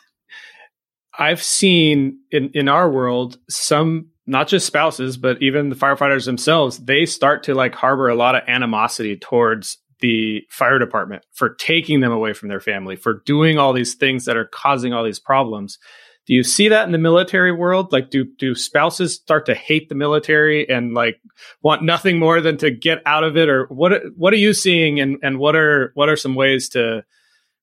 [1.18, 6.78] I've seen in, in our world some not just spouses, but even the firefighters themselves,
[6.78, 12.00] they start to like harbor a lot of animosity towards the fire department for taking
[12.00, 15.20] them away from their family, for doing all these things that are causing all these
[15.20, 15.78] problems.
[16.26, 17.92] Do you see that in the military world?
[17.92, 21.20] Like, do do spouses start to hate the military and like
[21.62, 23.92] want nothing more than to get out of it, or what?
[24.16, 27.05] What are you seeing, and and what are what are some ways to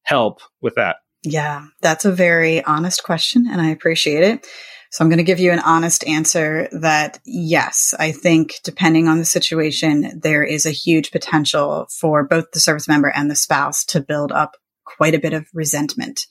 [0.02, 0.98] help with that?
[1.24, 4.48] Yeah, that's a very honest question, and I appreciate it.
[4.92, 9.20] So I'm going to give you an honest answer that yes, I think depending on
[9.20, 13.86] the situation, there is a huge potential for both the service member and the spouse
[13.86, 16.22] to build up quite a bit of resentment.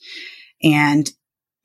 [0.61, 1.09] And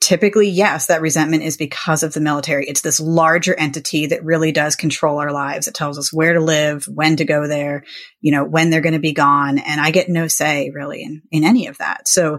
[0.00, 2.66] typically, yes, that resentment is because of the military.
[2.66, 5.66] It's this larger entity that really does control our lives.
[5.66, 7.84] It tells us where to live, when to go there,
[8.20, 9.58] you know, when they're going to be gone.
[9.58, 12.06] And I get no say really in, in any of that.
[12.06, 12.38] So,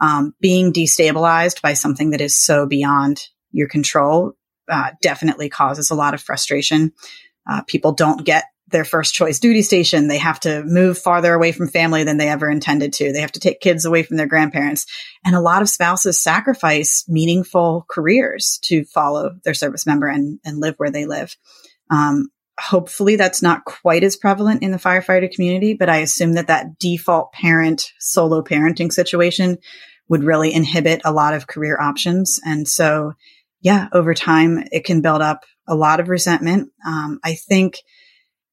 [0.00, 3.20] um, being destabilized by something that is so beyond
[3.52, 4.32] your control
[4.68, 6.92] uh, definitely causes a lot of frustration.
[7.48, 10.08] Uh, people don't get their first choice duty station.
[10.08, 13.12] They have to move farther away from family than they ever intended to.
[13.12, 14.86] They have to take kids away from their grandparents.
[15.24, 20.60] And a lot of spouses sacrifice meaningful careers to follow their service member and, and
[20.60, 21.36] live where they live.
[21.90, 22.28] Um,
[22.60, 26.78] hopefully that's not quite as prevalent in the firefighter community, but I assume that that
[26.78, 29.58] default parent solo parenting situation
[30.08, 32.40] would really inhibit a lot of career options.
[32.44, 33.14] And so
[33.60, 36.70] yeah, over time, it can build up a lot of resentment.
[36.86, 37.78] Um, I think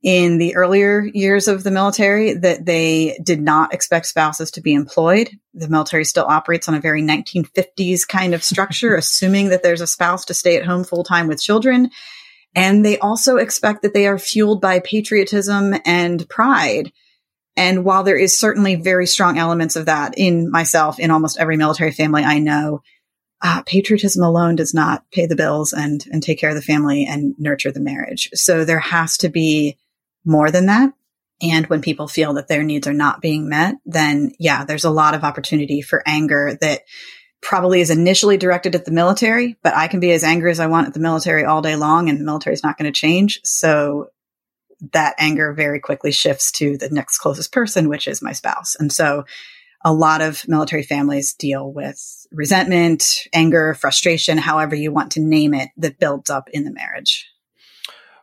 [0.03, 4.73] in the earlier years of the military that they did not expect spouses to be
[4.73, 5.29] employed.
[5.53, 9.87] The military still operates on a very 1950s kind of structure, assuming that there's a
[9.87, 11.89] spouse to stay at home full time with children.
[12.55, 16.91] And they also expect that they are fueled by patriotism and pride.
[17.55, 21.57] And while there is certainly very strong elements of that in myself, in almost every
[21.57, 22.81] military family I know,
[23.41, 27.05] uh, patriotism alone does not pay the bills and and take care of the family
[27.05, 28.29] and nurture the marriage.
[28.33, 29.77] So there has to be
[30.25, 30.93] more than that.
[31.41, 34.89] And when people feel that their needs are not being met, then yeah, there's a
[34.89, 36.81] lot of opportunity for anger that
[37.41, 40.67] probably is initially directed at the military, but I can be as angry as I
[40.67, 43.39] want at the military all day long and the military is not going to change.
[43.43, 44.09] So
[44.93, 48.75] that anger very quickly shifts to the next closest person, which is my spouse.
[48.79, 49.25] And so
[49.85, 55.53] a lot of military families deal with resentment, anger, frustration, however you want to name
[55.53, 57.29] it, that builds up in the marriage.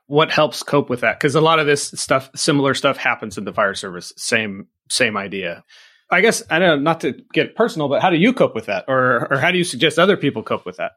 [0.07, 1.19] What helps cope with that?
[1.19, 4.13] Because a lot of this stuff, similar stuff, happens in the fire service.
[4.17, 5.65] Same, same idea.
[6.11, 8.67] I guess I don't know, not to get personal, but how do you cope with
[8.67, 10.93] that, or or how do you suggest other people cope with that?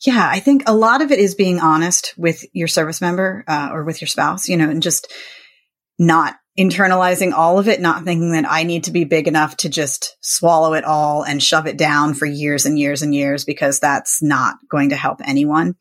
[0.00, 3.70] Yeah, I think a lot of it is being honest with your service member uh,
[3.72, 5.12] or with your spouse, you know, and just
[5.98, 9.68] not internalizing all of it, not thinking that I need to be big enough to
[9.68, 13.80] just swallow it all and shove it down for years and years and years, because
[13.80, 15.76] that's not going to help anyone.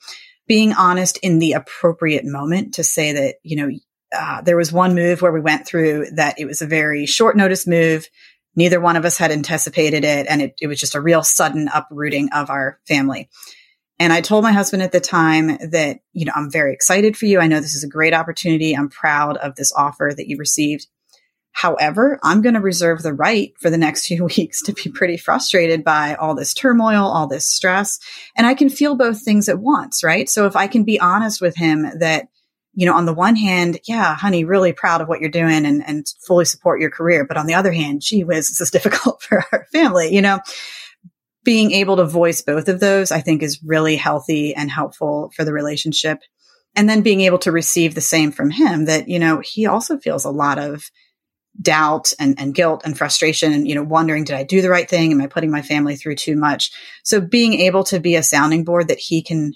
[0.48, 3.70] Being honest in the appropriate moment to say that, you know,
[4.18, 7.38] uh, there was one move where we went through that it was a very short
[7.38, 8.08] notice move.
[8.56, 10.28] Neither one of us had anticipated it.
[10.28, 13.30] And it, it was just a real sudden uprooting of our family.
[14.02, 17.28] And I told my husband at the time that, you know, I'm very excited for
[17.28, 17.40] you.
[17.40, 18.74] I know this is a great opportunity.
[18.74, 20.88] I'm proud of this offer that you received.
[21.52, 25.18] However, I'm going to reserve the right for the next few weeks to be pretty
[25.18, 28.00] frustrated by all this turmoil, all this stress.
[28.36, 30.28] And I can feel both things at once, right?
[30.28, 32.28] So if I can be honest with him that,
[32.74, 35.88] you know, on the one hand, yeah, honey, really proud of what you're doing and,
[35.88, 37.24] and fully support your career.
[37.24, 40.40] But on the other hand, gee whiz, this is difficult for our family, you know?
[41.44, 45.44] Being able to voice both of those, I think is really healthy and helpful for
[45.44, 46.20] the relationship.
[46.76, 49.98] And then being able to receive the same from him that, you know, he also
[49.98, 50.90] feels a lot of
[51.60, 54.90] doubt and, and guilt and frustration and, you know, wondering, did I do the right
[54.90, 55.12] thing?
[55.12, 56.72] Am I putting my family through too much?
[57.04, 59.54] So being able to be a sounding board that he can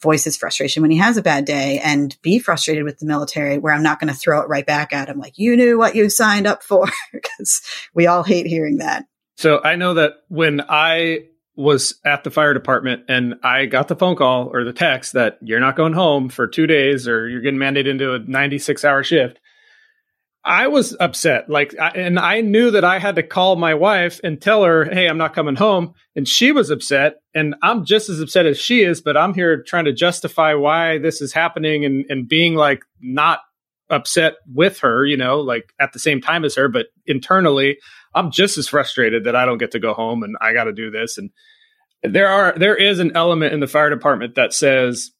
[0.00, 3.58] voice his frustration when he has a bad day and be frustrated with the military
[3.58, 5.18] where I'm not going to throw it right back at him.
[5.18, 7.62] Like you knew what you signed up for because
[7.94, 9.06] we all hate hearing that.
[9.36, 11.26] So I know that when I
[11.56, 15.38] was at the fire department and I got the phone call or the text that
[15.40, 19.02] you're not going home for two days or you're getting mandated into a 96 hour
[19.04, 19.38] shift.
[20.44, 21.48] I was upset.
[21.48, 25.08] Like, and I knew that I had to call my wife and tell her, Hey,
[25.08, 25.94] I'm not coming home.
[26.14, 27.14] And she was upset.
[27.34, 30.98] And I'm just as upset as she is, but I'm here trying to justify why
[30.98, 33.40] this is happening and, and being like not
[33.88, 37.78] upset with her, you know, like at the same time as her, but internally,
[38.14, 40.72] I'm just as frustrated that I don't get to go home and I got to
[40.72, 41.18] do this.
[41.18, 41.30] And
[42.02, 45.10] there are there is an element in the fire department that says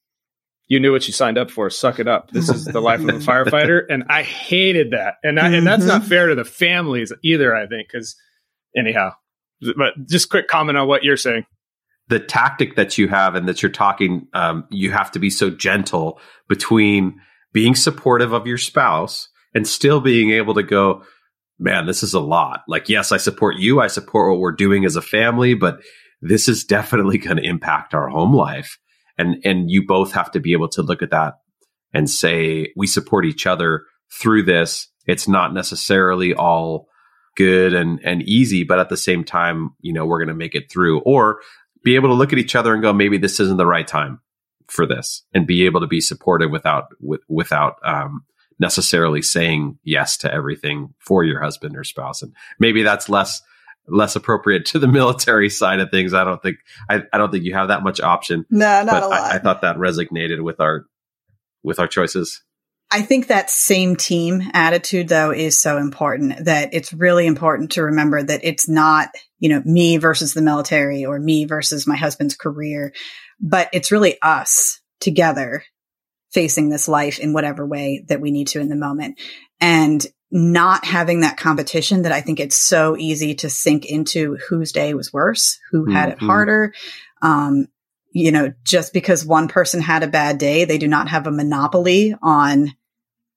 [0.67, 1.69] you knew what you signed up for.
[1.71, 2.31] Suck it up.
[2.31, 5.17] This is the life of a firefighter, and I hated that.
[5.23, 6.09] And I, and that's not mm-hmm.
[6.09, 7.55] fair to the families either.
[7.55, 8.17] I think because
[8.77, 9.13] anyhow,
[9.77, 11.45] but just quick comment on what you're saying.
[12.09, 15.49] The tactic that you have and that you're talking, um, you have to be so
[15.49, 17.19] gentle between
[17.53, 21.03] being supportive of your spouse and still being able to go,
[21.59, 22.63] man, this is a lot.
[22.69, 23.81] Like, yes, I support you.
[23.81, 25.81] I support what we're doing as a family, but
[26.21, 28.79] this is definitely going to impact our home life.
[29.17, 31.35] And, and you both have to be able to look at that
[31.93, 34.89] and say, we support each other through this.
[35.07, 36.89] It's not necessarily all
[37.37, 40.55] good and, and easy, but at the same time, you know, we're going to make
[40.55, 41.41] it through or
[41.85, 44.21] be able to look at each other and go, maybe this isn't the right time
[44.69, 48.25] for this and be able to be supportive without, with, without, um,
[48.59, 52.23] necessarily saying yes to everything for your husband or spouse.
[52.23, 53.43] And maybe that's less
[53.87, 56.15] less appropriate to the military side of things.
[56.15, 58.45] I don't think I, I don't think you have that much option.
[58.51, 59.21] No, not a lot.
[59.21, 60.87] I, I thought that resonated with our
[61.63, 62.43] with our choices.
[62.91, 67.83] I think that same team attitude though is so important that it's really important to
[67.83, 72.37] remember that it's not, you know, me versus the military or me versus my husband's
[72.37, 72.93] career,
[73.41, 75.65] but it's really us together
[76.35, 79.19] facing this life in whatever way that we need to in the moment.
[79.61, 84.73] And not having that competition that I think it's so easy to sink into whose
[84.73, 86.25] day was worse, who had mm-hmm.
[86.25, 86.75] it harder.
[87.23, 87.69] Um,
[88.11, 91.33] you know, just because one person had a bad day, they do not have a
[91.33, 92.73] monopoly on,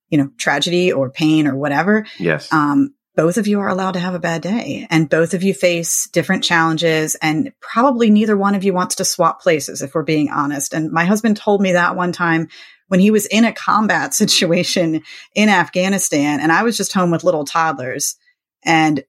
[0.10, 2.06] you know, tragedy or pain or whatever.
[2.20, 2.52] Yes.
[2.52, 5.54] Um, both of you are allowed to have a bad day and both of you
[5.54, 10.04] face different challenges and probably neither one of you wants to swap places if we're
[10.04, 10.74] being honest.
[10.74, 12.48] And my husband told me that one time
[12.88, 15.02] when he was in a combat situation
[15.36, 18.16] in Afghanistan and I was just home with little toddlers
[18.64, 19.04] and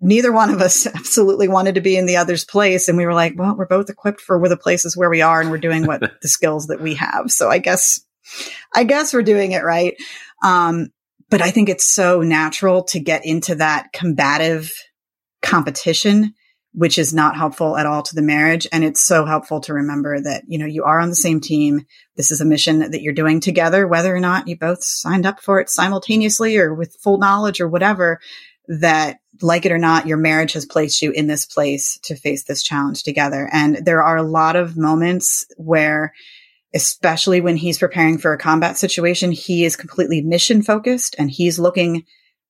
[0.00, 2.88] neither one of us absolutely wanted to be in the other's place.
[2.88, 5.50] And we were like, well, we're both equipped for the places where we are and
[5.50, 7.30] we're doing what the skills that we have.
[7.30, 8.00] So I guess,
[8.74, 9.94] I guess we're doing it right.
[10.42, 10.88] Um,
[11.30, 14.72] but I think it's so natural to get into that combative
[15.40, 16.34] competition
[16.74, 18.66] which is not helpful at all to the marriage.
[18.72, 21.84] And it's so helpful to remember that, you know, you are on the same team.
[22.16, 25.40] This is a mission that you're doing together, whether or not you both signed up
[25.40, 28.20] for it simultaneously or with full knowledge or whatever,
[28.68, 32.44] that like it or not, your marriage has placed you in this place to face
[32.44, 33.50] this challenge together.
[33.52, 36.14] And there are a lot of moments where,
[36.74, 41.58] especially when he's preparing for a combat situation, he is completely mission focused and he's
[41.58, 42.04] looking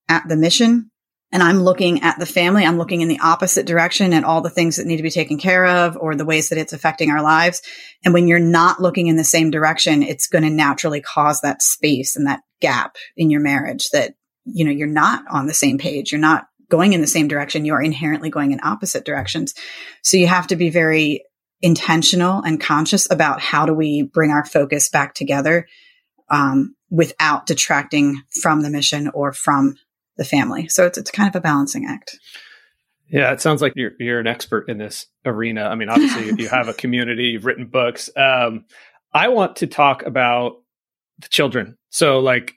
[0.09, 0.92] at the mission
[1.33, 4.51] and I'm looking at the family, I'm looking in the opposite direction at all the
[4.51, 7.23] things that need to be taken care of or the ways that it's affecting our
[7.23, 7.63] lives.
[8.05, 11.63] And when you're not looking in the same direction, it's going to naturally cause that
[11.63, 14.15] space and that gap in your marriage that,
[14.45, 16.13] you know, you're not on the same page.
[16.13, 17.65] You're not going in the same direction.
[17.65, 19.55] You're inherently going in opposite directions.
[20.03, 21.25] So you have to be very
[21.63, 25.67] intentional and conscious about how do we bring our focus back together
[26.29, 29.77] um, without detracting from the mission or from
[30.23, 30.69] the family.
[30.69, 32.19] So it's, it's kind of a balancing act.
[33.09, 35.65] Yeah, it sounds like you're you're an expert in this arena.
[35.65, 38.09] I mean, obviously you have a community, you've written books.
[38.17, 38.65] Um,
[39.13, 40.55] I want to talk about
[41.19, 41.77] the children.
[41.91, 42.55] So, like,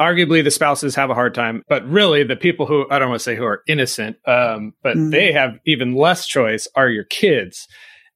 [0.00, 3.20] arguably the spouses have a hard time, but really the people who I don't want
[3.20, 5.10] to say who are innocent, um, but mm.
[5.10, 7.66] they have even less choice are your kids.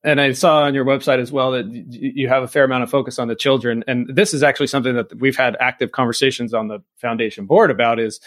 [0.04, 2.90] And I saw on your website as well that you have a fair amount of
[2.90, 3.82] focus on the children.
[3.88, 7.98] And this is actually something that we've had active conversations on the foundation board about
[7.98, 8.20] is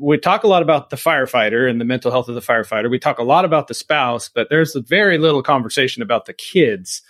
[0.00, 2.90] we talk a lot about the firefighter and the mental health of the firefighter.
[2.90, 7.02] We talk a lot about the spouse, but there's very little conversation about the kids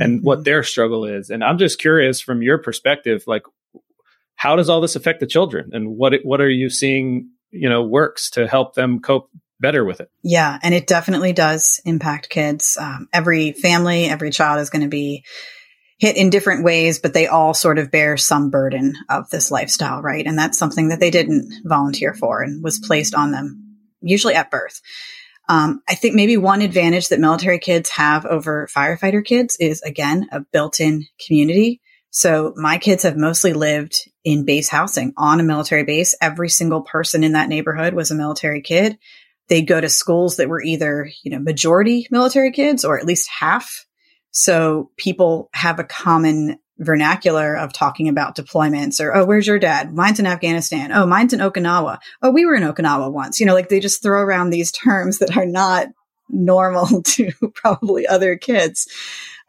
[0.00, 0.26] and mm-hmm.
[0.26, 1.30] what their struggle is.
[1.30, 3.42] And I'm just curious from your perspective, like
[4.36, 7.82] how does all this affect the children and what what are you seeing, you know,
[7.82, 9.30] works to help them cope
[9.60, 10.10] better with it?
[10.22, 12.78] Yeah, and it definitely does impact kids.
[12.80, 15.24] Um, every family, every child is going to be
[15.98, 20.00] hit in different ways, but they all sort of bear some burden of this lifestyle,
[20.00, 20.26] right?
[20.26, 24.50] And that's something that they didn't volunteer for and was placed on them, usually at
[24.50, 24.80] birth.
[25.48, 30.28] Um, I think maybe one advantage that military kids have over firefighter kids is again
[30.30, 31.80] a built-in community.
[32.10, 36.14] So my kids have mostly lived in base housing on a military base.
[36.20, 38.98] Every single person in that neighborhood was a military kid.
[39.48, 43.30] They'd go to schools that were either, you know, majority military kids or at least
[43.30, 43.86] half.
[44.30, 49.92] So people have a common vernacular of talking about deployments or, oh, where's your dad?
[49.92, 50.92] Mine's in Afghanistan.
[50.92, 51.98] Oh, mine's in Okinawa.
[52.22, 53.40] Oh, we were in Okinawa once.
[53.40, 55.88] You know, like they just throw around these terms that are not
[56.28, 58.86] normal to probably other kids.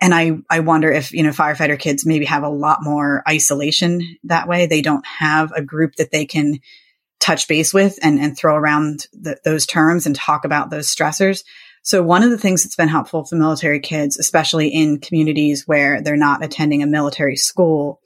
[0.01, 4.17] And I, I wonder if, you know, firefighter kids maybe have a lot more isolation
[4.23, 4.65] that way.
[4.65, 6.59] They don't have a group that they can
[7.19, 11.43] touch base with and, and throw around the, those terms and talk about those stressors.
[11.89, 16.03] So one of the things that's been helpful for military kids, especially in communities where
[16.03, 17.99] they're not attending a military school,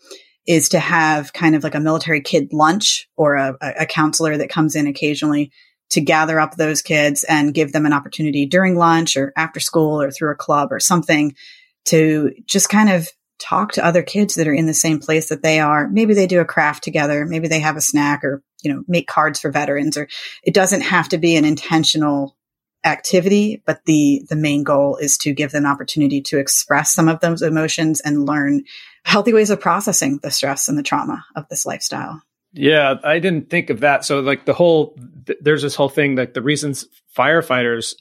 [0.47, 4.49] is to have kind of like a military kid lunch or a, a counselor that
[4.49, 5.51] comes in occasionally
[5.89, 10.01] to gather up those kids and give them an opportunity during lunch or after school
[10.01, 11.35] or through a club or something
[11.83, 15.43] to just kind of talk to other kids that are in the same place that
[15.43, 15.89] they are.
[15.89, 17.25] Maybe they do a craft together.
[17.25, 20.07] Maybe they have a snack or, you know, make cards for veterans or
[20.41, 22.37] it doesn't have to be an intentional
[22.85, 27.19] activity, but the, the main goal is to give them opportunity to express some of
[27.21, 28.63] those emotions and learn
[29.03, 32.21] healthy ways of processing the stress and the trauma of this lifestyle.
[32.53, 34.05] Yeah, I didn't think of that.
[34.05, 36.85] So like the whole, th- there's this whole thing like the reasons
[37.17, 37.95] firefighters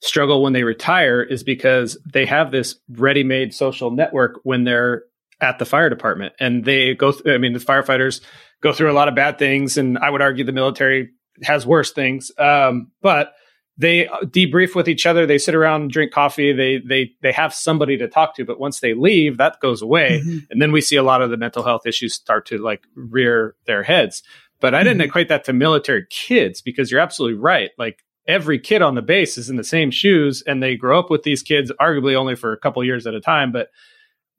[0.00, 5.04] struggle when they retire is because they have this ready-made social network when they're
[5.40, 8.20] at the fire department and they go th- i mean the firefighters
[8.62, 11.10] go through a lot of bad things and i would argue the military
[11.42, 13.34] has worse things um, but
[13.78, 15.26] they debrief with each other.
[15.26, 16.52] They sit around drink coffee.
[16.52, 20.22] They they they have somebody to talk to but once they leave that goes away.
[20.22, 20.38] Mm-hmm.
[20.50, 23.54] and then we see a lot of the mental health issues start to like rear
[23.66, 24.22] their heads.
[24.60, 25.08] But i didn't mm-hmm.
[25.08, 27.70] equate that to military kids because you're absolutely right.
[27.78, 31.10] Like every kid on the base is in the same shoes and they grow up
[31.10, 33.52] with these kids arguably only for a couple years at a time.
[33.52, 33.68] But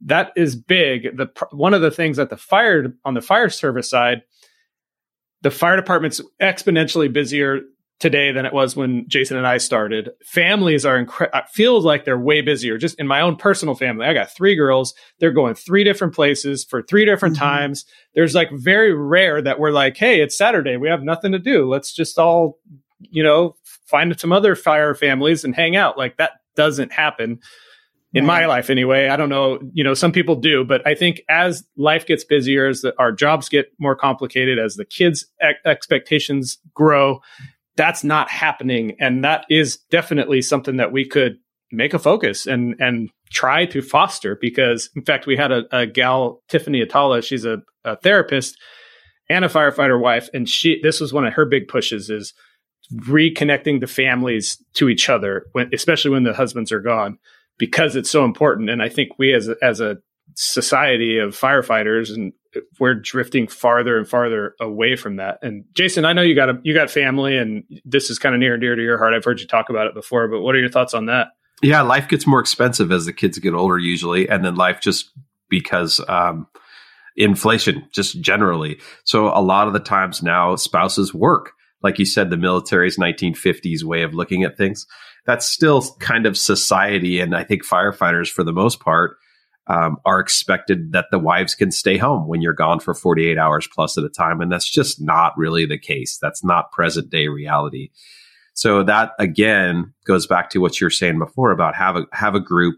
[0.01, 1.15] that is big.
[1.15, 4.23] The one of the things that the fire on the fire service side
[5.41, 7.61] the fire department's exponentially busier
[7.99, 10.11] today than it was when Jason and I started.
[10.23, 11.39] Families are incredible.
[11.51, 12.77] feels like they're way busier.
[12.77, 14.93] Just in my own personal family, I got three girls.
[15.19, 17.45] They're going three different places for three different mm-hmm.
[17.45, 17.85] times.
[18.13, 20.77] There's like very rare that we're like, hey, it's Saturday.
[20.77, 21.67] We have nothing to do.
[21.67, 22.59] Let's just all,
[22.99, 23.55] you know,
[23.87, 25.97] find some other fire families and hang out.
[25.97, 27.39] Like that doesn't happen
[28.13, 29.09] in my life anyway.
[29.09, 32.67] I don't know, you know, some people do, but I think as life gets busier,
[32.67, 37.21] as the, our jobs get more complicated, as the kids' ex- expectations grow,
[37.77, 38.97] that's not happening.
[38.99, 41.37] And that is definitely something that we could
[41.71, 45.85] make a focus and, and try to foster because in fact, we had a, a
[45.85, 48.57] gal, Tiffany Atala, she's a, a therapist
[49.29, 50.29] and a firefighter wife.
[50.33, 52.33] And she, this was one of her big pushes is,
[52.93, 57.17] reconnecting the families to each other, when, especially when the husbands are gone,
[57.57, 58.69] because it's so important.
[58.69, 59.97] And I think we as a, as a
[60.35, 62.33] society of firefighters and
[62.79, 65.39] we're drifting farther and farther away from that.
[65.41, 68.39] And Jason, I know you got a you got family and this is kind of
[68.39, 69.13] near and dear to your heart.
[69.13, 71.29] I've heard you talk about it before, but what are your thoughts on that?
[71.61, 75.11] Yeah, life gets more expensive as the kids get older usually and then life just
[75.49, 76.47] because um,
[77.15, 78.79] inflation just generally.
[79.05, 81.53] So a lot of the times now spouses work
[81.83, 84.85] like you said, the military's 1950s way of looking at things.
[85.25, 87.19] That's still kind of society.
[87.19, 89.17] And I think firefighters, for the most part,
[89.67, 93.67] um, are expected that the wives can stay home when you're gone for 48 hours
[93.73, 94.41] plus at a time.
[94.41, 96.17] And that's just not really the case.
[96.21, 97.89] That's not present day reality.
[98.53, 102.39] So that again goes back to what you're saying before about have a, have a
[102.39, 102.77] group,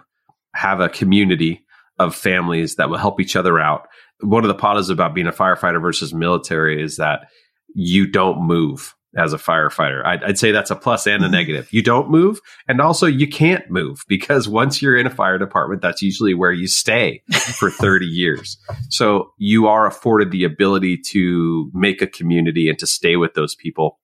[0.53, 1.65] have a community
[1.99, 3.87] of families that will help each other out.
[4.21, 7.29] One of the positives about being a firefighter versus military is that
[7.75, 10.05] you don't move as a firefighter.
[10.05, 11.33] I'd, I'd, say that's a plus and a mm-hmm.
[11.33, 11.67] negative.
[11.71, 15.81] You don't move, and also you can't move because once you're in a fire department,
[15.81, 17.23] that's usually where you stay
[17.57, 18.57] for 30 years.
[18.89, 23.55] So you are afforded the ability to make a community and to stay with those
[23.55, 23.99] people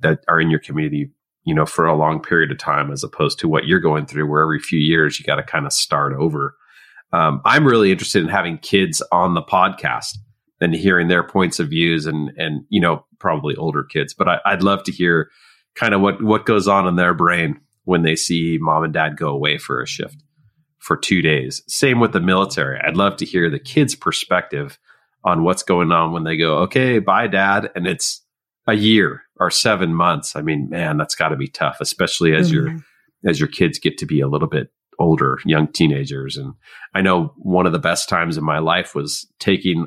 [0.00, 1.10] that are in your community,
[1.44, 4.28] you know, for a long period of time, as opposed to what you're going through,
[4.28, 6.54] where every few years you got to kind of start over.
[7.12, 10.18] Um, I'm really interested in having kids on the podcast
[10.60, 14.38] and hearing their points of views and and you know probably older kids but I,
[14.46, 15.30] i'd love to hear
[15.74, 19.16] kind of what what goes on in their brain when they see mom and dad
[19.16, 20.22] go away for a shift
[20.78, 24.78] for two days same with the military i'd love to hear the kids perspective
[25.24, 28.22] on what's going on when they go okay bye dad and it's
[28.66, 32.50] a year or seven months i mean man that's got to be tough especially as
[32.50, 32.66] mm-hmm.
[32.66, 32.76] your
[33.26, 36.36] as your kids get to be a little bit older, young teenagers.
[36.36, 36.54] And
[36.94, 39.86] I know one of the best times in my life was taking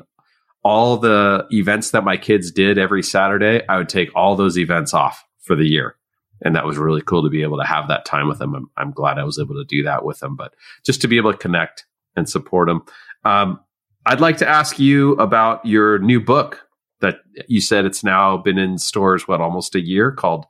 [0.64, 3.62] all the events that my kids did every Saturday.
[3.68, 5.96] I would take all those events off for the year.
[6.44, 8.54] And that was really cool to be able to have that time with them.
[8.54, 10.54] I'm, I'm glad I was able to do that with them, but
[10.84, 11.86] just to be able to connect
[12.16, 12.82] and support them.
[13.24, 13.60] Um,
[14.06, 16.66] I'd like to ask you about your new book
[17.00, 20.46] that you said it's now been in stores, what, almost a year called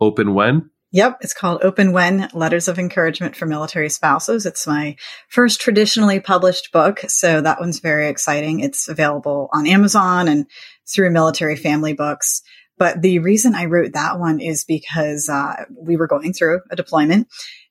[0.00, 0.70] Open When?
[0.96, 4.46] Yep, it's called Open When Letters of Encouragement for Military Spouses.
[4.46, 4.96] It's my
[5.28, 8.60] first traditionally published book, so that one's very exciting.
[8.60, 10.46] It's available on Amazon and
[10.90, 12.40] through Military Family Books.
[12.78, 16.76] But the reason I wrote that one is because uh, we were going through a
[16.76, 17.28] deployment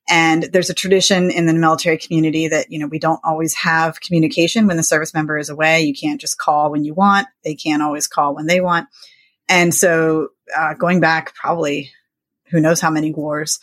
[0.07, 4.01] and there's a tradition in the military community that, you know, we don't always have
[4.01, 5.82] communication when the service member is away.
[5.82, 7.28] You can't just call when you want.
[7.43, 8.88] They can't always call when they want.
[9.49, 11.89] And so, uh, going back probably
[12.51, 13.59] who knows how many wars,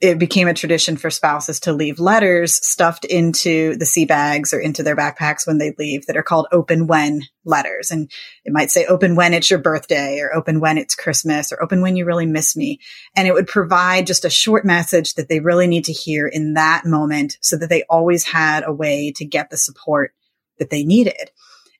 [0.00, 4.58] it became a tradition for spouses to leave letters stuffed into the sea bags or
[4.58, 7.90] into their backpacks when they leave that are called open when letters.
[7.90, 8.10] And
[8.44, 11.80] it might say open when it's your birthday or open when it's Christmas or open
[11.80, 12.80] when you really miss me.
[13.16, 16.54] And it would provide just a short message that they really need to hear in
[16.54, 20.12] that moment so that they always had a way to get the support
[20.58, 21.30] that they needed.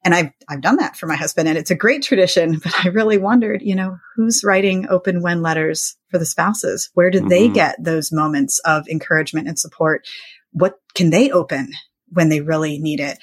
[0.04, 2.88] And I've, I've done that for my husband and it's a great tradition, but I
[2.88, 6.90] really wondered, you know, who's writing open when letters for the spouses?
[6.94, 7.28] Where do mm-hmm.
[7.28, 10.06] they get those moments of encouragement and support?
[10.52, 11.72] What can they open
[12.10, 13.18] when they really need it?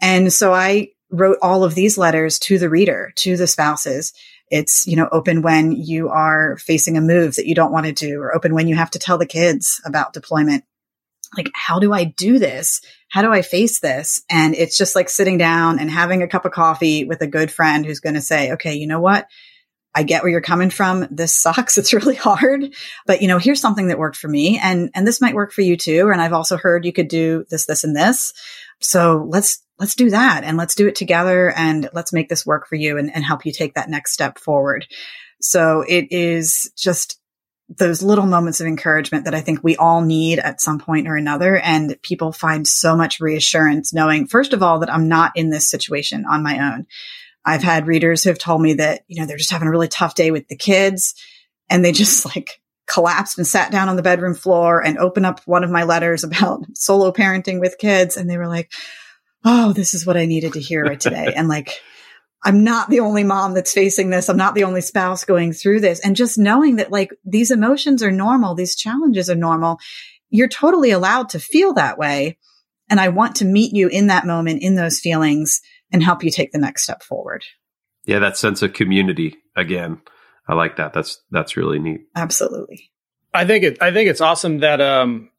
[0.00, 4.12] And so I wrote all of these letters to the reader, to the spouses.
[4.50, 7.92] It's, you know, open when you are facing a move that you don't want to
[7.92, 10.64] do or open when you have to tell the kids about deployment
[11.36, 12.80] like, how do I do this?
[13.08, 14.22] How do I face this?
[14.30, 17.50] And it's just like sitting down and having a cup of coffee with a good
[17.50, 19.26] friend who's going to say, okay, you know what?
[19.94, 21.06] I get where you're coming from.
[21.10, 21.76] This sucks.
[21.82, 22.74] It's really hard,
[23.06, 25.60] but you know, here's something that worked for me and, and this might work for
[25.60, 26.10] you too.
[26.10, 28.32] And I've also heard you could do this, this and this.
[28.80, 32.66] So let's, let's do that and let's do it together and let's make this work
[32.66, 34.86] for you and, and help you take that next step forward.
[35.40, 37.18] So it is just
[37.68, 41.16] those little moments of encouragement that I think we all need at some point or
[41.16, 41.56] another.
[41.56, 45.70] And people find so much reassurance knowing, first of all, that I'm not in this
[45.70, 46.86] situation on my own.
[47.44, 49.88] I've had readers who have told me that, you know, they're just having a really
[49.88, 51.14] tough day with the kids
[51.70, 55.40] and they just like collapsed and sat down on the bedroom floor and opened up
[55.46, 58.16] one of my letters about solo parenting with kids.
[58.16, 58.72] And they were like,
[59.44, 61.32] Oh, this is what I needed to hear right today.
[61.34, 61.80] and like,
[62.44, 64.28] I'm not the only mom that's facing this.
[64.28, 66.00] I'm not the only spouse going through this.
[66.00, 69.78] And just knowing that like these emotions are normal, these challenges are normal.
[70.30, 72.38] You're totally allowed to feel that way.
[72.90, 75.60] And I want to meet you in that moment, in those feelings
[75.92, 77.44] and help you take the next step forward.
[78.04, 80.00] Yeah, that sense of community again.
[80.48, 80.92] I like that.
[80.92, 82.00] That's that's really neat.
[82.16, 82.90] Absolutely.
[83.32, 85.30] I think it I think it's awesome that um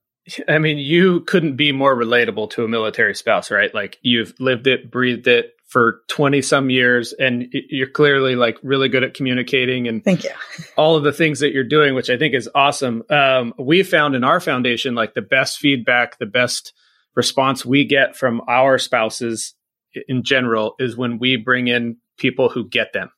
[0.47, 3.73] I mean, you couldn't be more relatable to a military spouse, right?
[3.73, 8.87] Like you've lived it, breathed it, for 20 some years and you're clearly like really
[8.87, 10.29] good at communicating and thank you.
[10.77, 13.01] all of the things that you're doing which i think is awesome.
[13.09, 16.73] Um, we found in our foundation like the best feedback the best
[17.15, 19.55] response we get from our spouses
[20.07, 23.09] in general is when we bring in people who get them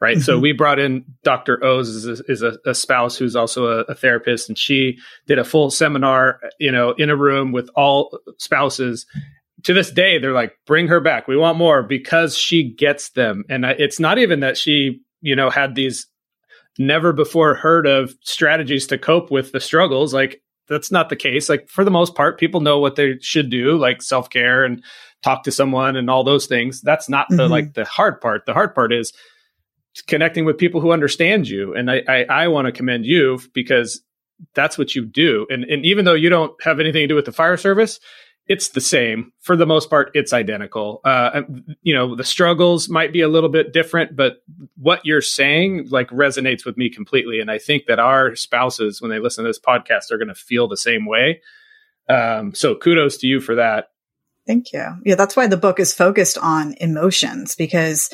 [0.00, 0.16] right?
[0.16, 0.22] Mm-hmm.
[0.22, 3.80] so we brought in dr o's is, a, is a, a spouse who's also a,
[3.82, 4.96] a therapist and she
[5.26, 9.04] did a full seminar you know in a room with all spouses
[9.64, 11.28] to this day they're like bring her back.
[11.28, 13.44] We want more because she gets them.
[13.48, 16.06] And it's not even that she you know had these
[16.78, 20.14] never before heard of strategies to cope with the struggles.
[20.14, 21.48] Like that's not the case.
[21.48, 24.82] Like for the most part people know what they should do like self-care and
[25.22, 26.80] talk to someone and all those things.
[26.80, 27.52] That's not the mm-hmm.
[27.52, 28.46] like the hard part.
[28.46, 29.12] The hard part is
[30.06, 31.74] connecting with people who understand you.
[31.74, 34.02] And i i, I want to commend you because
[34.54, 35.46] that's what you do.
[35.50, 38.00] And and even though you don't have anything to do with the fire service
[38.50, 41.42] it's the same for the most part it's identical uh,
[41.82, 44.42] you know the struggles might be a little bit different but
[44.76, 49.08] what you're saying like resonates with me completely and i think that our spouses when
[49.08, 51.40] they listen to this podcast are going to feel the same way
[52.08, 53.90] um, so kudos to you for that
[54.48, 58.10] thank you yeah that's why the book is focused on emotions because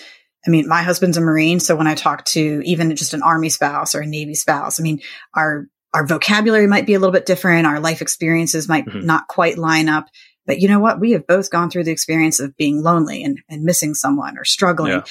[0.47, 1.59] I mean, my husband's a Marine.
[1.59, 4.85] So when I talk to even just an Army spouse or a Navy spouse, I
[4.85, 5.01] mean,
[5.35, 5.67] our
[5.97, 7.67] our vocabulary might be a little bit different.
[7.67, 9.07] Our life experiences might mm-hmm.
[9.07, 10.09] not quite line up.
[10.47, 11.01] But you know what?
[11.01, 14.45] We have both gone through the experience of being lonely and, and missing someone or
[14.45, 14.93] struggling.
[14.93, 15.05] Yeah.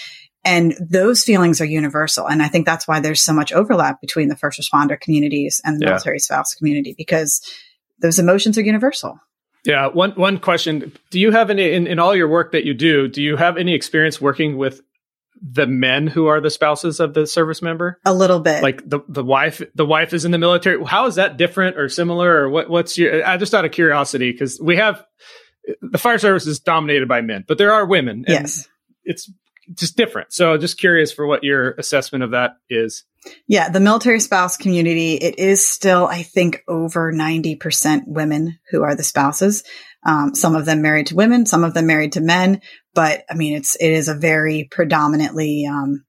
[0.44, 2.28] And those feelings are universal.
[2.28, 5.80] And I think that's why there's so much overlap between the first responder communities and
[5.80, 5.92] the yeah.
[5.92, 7.42] military spouse community because
[8.00, 9.20] those emotions are universal.
[9.66, 9.88] Yeah.
[9.88, 10.94] One, one question.
[11.10, 13.58] Do you have any, in, in all your work that you do, do you have
[13.58, 14.82] any experience working with
[15.42, 18.00] the men who are the spouses of the service member?
[18.06, 18.64] A little bit.
[18.64, 20.84] Like the the wife the wife is in the military.
[20.84, 24.32] How is that different or similar or what what's your I just out of curiosity
[24.32, 25.04] because we have
[25.82, 28.26] the fire service is dominated by men, but there are women.
[28.28, 28.68] yes.
[29.04, 29.32] It's
[29.74, 30.32] just different.
[30.32, 33.04] So just curious for what your assessment of that is.
[33.48, 38.96] Yeah, the military spouse community, it is still, I think, over 90% women who are
[38.96, 39.64] the spouses.
[40.06, 42.62] Um, some of them married to women, some of them married to men.
[42.96, 46.04] But I mean, it's, it is a very predominantly, um,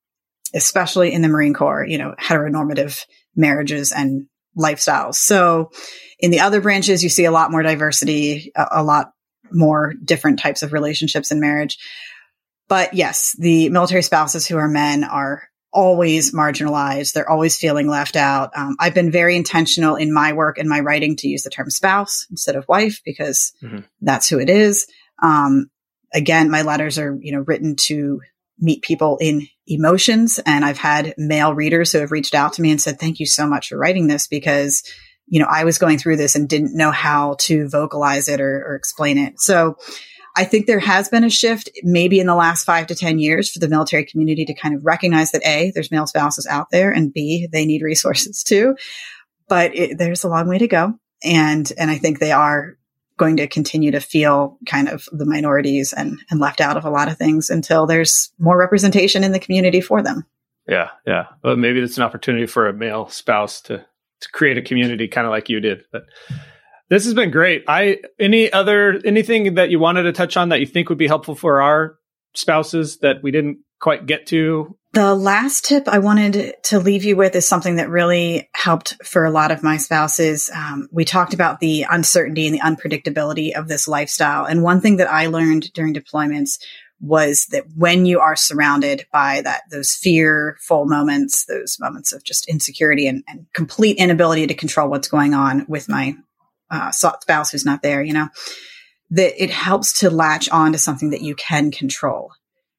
[0.54, 4.26] especially in the Marine Corps, you know, heteronormative marriages and
[4.56, 5.16] lifestyles.
[5.16, 5.70] So
[6.18, 9.10] in the other branches, you see a lot more diversity, a, a lot
[9.52, 11.76] more different types of relationships in marriage.
[12.68, 17.12] But yes, the military spouses who are men are always marginalized.
[17.12, 18.50] They're always feeling left out.
[18.56, 21.68] Um, I've been very intentional in my work and my writing to use the term
[21.68, 23.80] spouse instead of wife because mm-hmm.
[24.00, 24.86] that's who it is.
[25.22, 25.70] Um,
[26.14, 28.20] again, my letters are, you know, written to
[28.58, 30.40] meet people in emotions.
[30.46, 33.26] And I've had male readers who have reached out to me and said, thank you
[33.26, 34.82] so much for writing this because,
[35.26, 38.64] you know, I was going through this and didn't know how to vocalize it or,
[38.66, 39.40] or explain it.
[39.40, 39.76] So,
[40.38, 43.50] I think there has been a shift maybe in the last five to 10 years
[43.50, 46.92] for the military community to kind of recognize that A, there's male spouses out there
[46.92, 48.76] and B, they need resources too.
[49.48, 50.92] But it, there's a long way to go.
[51.24, 52.76] And, and I think they are
[53.18, 56.90] going to continue to feel kind of the minorities and, and left out of a
[56.90, 60.24] lot of things until there's more representation in the community for them.
[60.68, 60.90] Yeah.
[61.06, 61.26] Yeah.
[61.42, 63.78] Well, maybe it's an opportunity for a male spouse to,
[64.20, 65.84] to create a community kind of like you did.
[65.92, 66.02] But
[66.88, 67.64] this has been great.
[67.68, 71.08] I any other anything that you wanted to touch on that you think would be
[71.08, 71.98] helpful for our
[72.34, 74.76] spouses that we didn't quite get to?
[74.96, 79.26] The last tip I wanted to leave you with is something that really helped for
[79.26, 80.50] a lot of my spouses.
[80.54, 84.46] Um, we talked about the uncertainty and the unpredictability of this lifestyle.
[84.46, 86.58] And one thing that I learned during deployments
[86.98, 92.48] was that when you are surrounded by that, those fearful moments, those moments of just
[92.48, 96.16] insecurity and, and complete inability to control what's going on with my
[96.70, 98.28] uh, spouse who's not there, you know,
[99.10, 102.30] that it helps to latch on to something that you can control.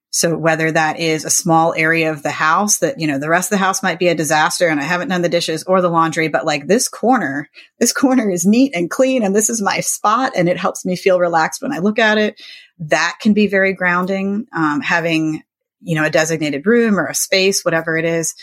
[0.09, 3.51] So whether that is a small area of the house that, you know, the rest
[3.51, 5.89] of the house might be a disaster and I haven't done the dishes or the
[5.89, 7.49] laundry, but like this corner,
[7.79, 10.95] this corner is neat and clean and this is my spot and it helps me
[10.95, 12.41] feel relaxed when I look at it.
[12.79, 14.47] That can be very grounding.
[14.55, 15.43] Um, having,
[15.81, 18.33] you know, a designated room or a space, whatever it is,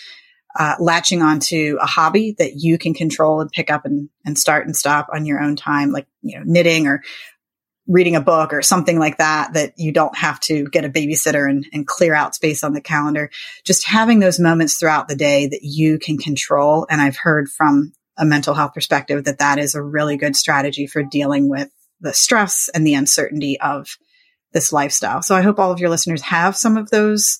[0.56, 4.66] uh, latching onto a hobby that you can control and pick up and, and start
[4.66, 7.02] and stop on your own time, like, you know, knitting or
[7.86, 11.48] reading a book or something like that, that you don't have to get a babysitter
[11.48, 13.30] and, and clear out space on the calendar.
[13.64, 16.86] Just having those moments throughout the day that you can control.
[16.88, 20.86] And I've heard from a mental health perspective that that is a really good strategy
[20.86, 21.68] for dealing with
[22.00, 23.96] the stress and the uncertainty of
[24.52, 25.20] this lifestyle.
[25.20, 27.38] So I hope all of your listeners have some of those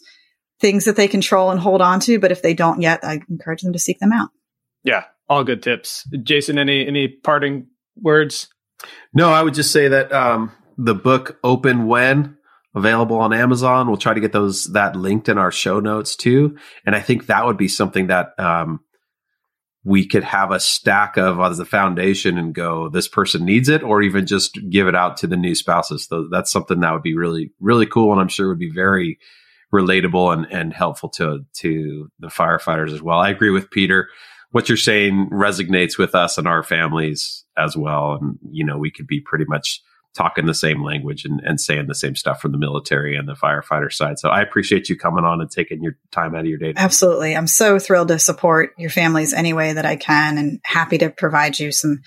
[0.60, 2.18] things that they control and hold on to.
[2.18, 4.30] But if they don't yet, I encourage them to seek them out.
[4.82, 6.08] Yeah, all good tips.
[6.22, 8.48] Jason, any any parting words?
[9.12, 12.36] No, I would just say that um, the book Open When
[12.74, 13.86] available on Amazon.
[13.86, 16.58] We'll try to get those that linked in our show notes too.
[16.84, 18.80] And I think that would be something that um,
[19.84, 23.82] we could have a stack of as a foundation and go, this person needs it,
[23.82, 26.06] or even just give it out to the new spouses.
[26.06, 28.12] So that's something that would be really, really cool.
[28.12, 29.18] And I'm sure would be very
[29.72, 33.18] relatable and, and helpful to to the firefighters as well.
[33.18, 34.08] I agree with Peter.
[34.54, 38.18] What you're saying resonates with us and our families as well.
[38.20, 39.82] And you know, we could be pretty much
[40.14, 43.32] talking the same language and, and saying the same stuff from the military and the
[43.32, 44.20] firefighter side.
[44.20, 46.72] So I appreciate you coming on and taking your time out of your day.
[46.76, 47.36] Absolutely.
[47.36, 51.10] I'm so thrilled to support your families any way that I can and happy to
[51.10, 52.02] provide you some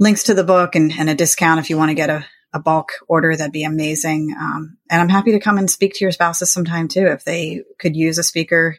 [0.00, 2.58] links to the book and, and a discount if you want to get a, a
[2.58, 4.34] bulk order, that'd be amazing.
[4.36, 7.62] Um, and I'm happy to come and speak to your spouses sometime too, if they
[7.78, 8.76] could use a speaker.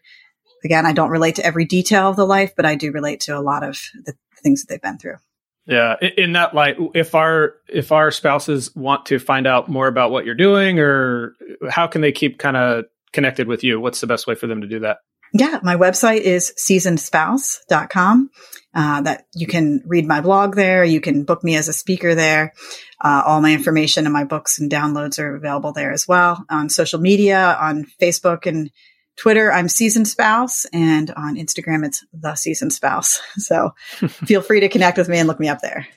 [0.64, 3.38] Again, I don't relate to every detail of the life, but I do relate to
[3.38, 5.18] a lot of the things that they've been through.
[5.66, 10.12] Yeah, in that light, if our if our spouses want to find out more about
[10.12, 11.36] what you're doing, or
[11.70, 13.80] how can they keep kind of connected with you?
[13.80, 15.00] What's the best way for them to do that?
[15.34, 18.30] Yeah, my website is seasonedspouse.com.
[18.74, 20.84] Uh, that you can read my blog there.
[20.84, 22.54] You can book me as a speaker there.
[23.04, 26.46] Uh, all my information and my books and downloads are available there as well.
[26.50, 28.70] On social media, on Facebook and
[29.18, 33.20] Twitter, I'm Seasoned Spouse, and on Instagram, it's The Seasoned Spouse.
[33.38, 33.74] So
[34.08, 35.88] feel free to connect with me and look me up there.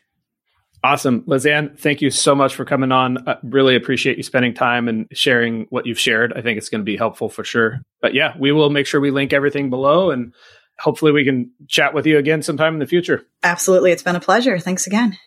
[0.83, 1.23] Awesome.
[1.23, 3.29] Lizann, thank you so much for coming on.
[3.29, 6.33] I really appreciate you spending time and sharing what you've shared.
[6.33, 7.83] I think it's going to be helpful for sure.
[8.01, 10.33] But yeah, we will make sure we link everything below and
[10.79, 13.27] hopefully we can chat with you again sometime in the future.
[13.43, 13.93] Absolutely.
[13.93, 14.59] It's been a pleasure.
[14.59, 15.19] Thanks again.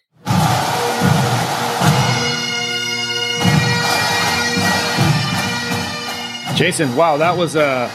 [6.56, 7.92] Jason, wow, that was a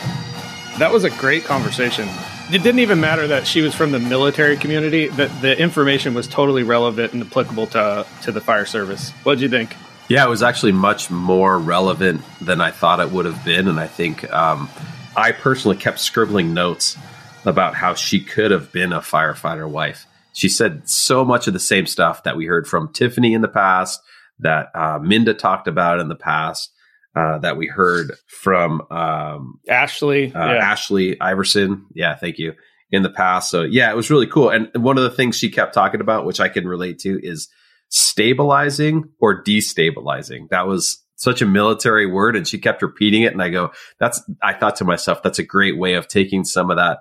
[0.79, 2.09] that was a great conversation.
[2.51, 5.09] It didn't even matter that she was from the military community.
[5.09, 9.13] That the information was totally relevant and applicable to to the fire service.
[9.23, 9.77] What did you think?
[10.09, 13.79] Yeah, it was actually much more relevant than I thought it would have been, and
[13.79, 14.69] I think um,
[15.17, 16.97] I personally kept scribbling notes
[17.45, 20.07] about how she could have been a firefighter wife.
[20.33, 23.49] She said so much of the same stuff that we heard from Tiffany in the
[23.49, 24.01] past,
[24.41, 26.73] that uh, Minda talked about in the past,
[27.17, 30.59] uh, that we heard from um, Ashley, uh, yeah.
[30.59, 31.87] Ashley Iverson.
[31.95, 32.55] Yeah, thank you.
[32.91, 34.49] In the past, so yeah, it was really cool.
[34.49, 37.49] And one of the things she kept talking about, which I can relate to, is
[37.91, 40.49] stabilizing or destabilizing.
[40.49, 43.33] That was such a military word, and she kept repeating it.
[43.33, 46.71] And I go, "That's." I thought to myself, "That's a great way of taking some
[46.71, 47.01] of that."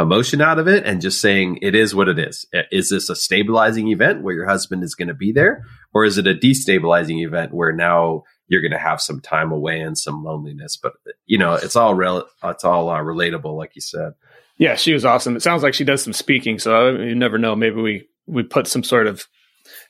[0.00, 2.46] emotion out of it and just saying it is what it is.
[2.72, 5.64] Is this a stabilizing event where your husband is going to be there?
[5.92, 9.80] Or is it a destabilizing event where now you're going to have some time away
[9.80, 10.76] and some loneliness?
[10.76, 10.94] But,
[11.26, 14.12] you know, it's all, rel- it's all uh, relatable, like you said.
[14.58, 15.36] Yeah, she was awesome.
[15.36, 16.58] It sounds like she does some speaking.
[16.58, 17.56] So you never know.
[17.56, 19.26] Maybe we, we put some sort of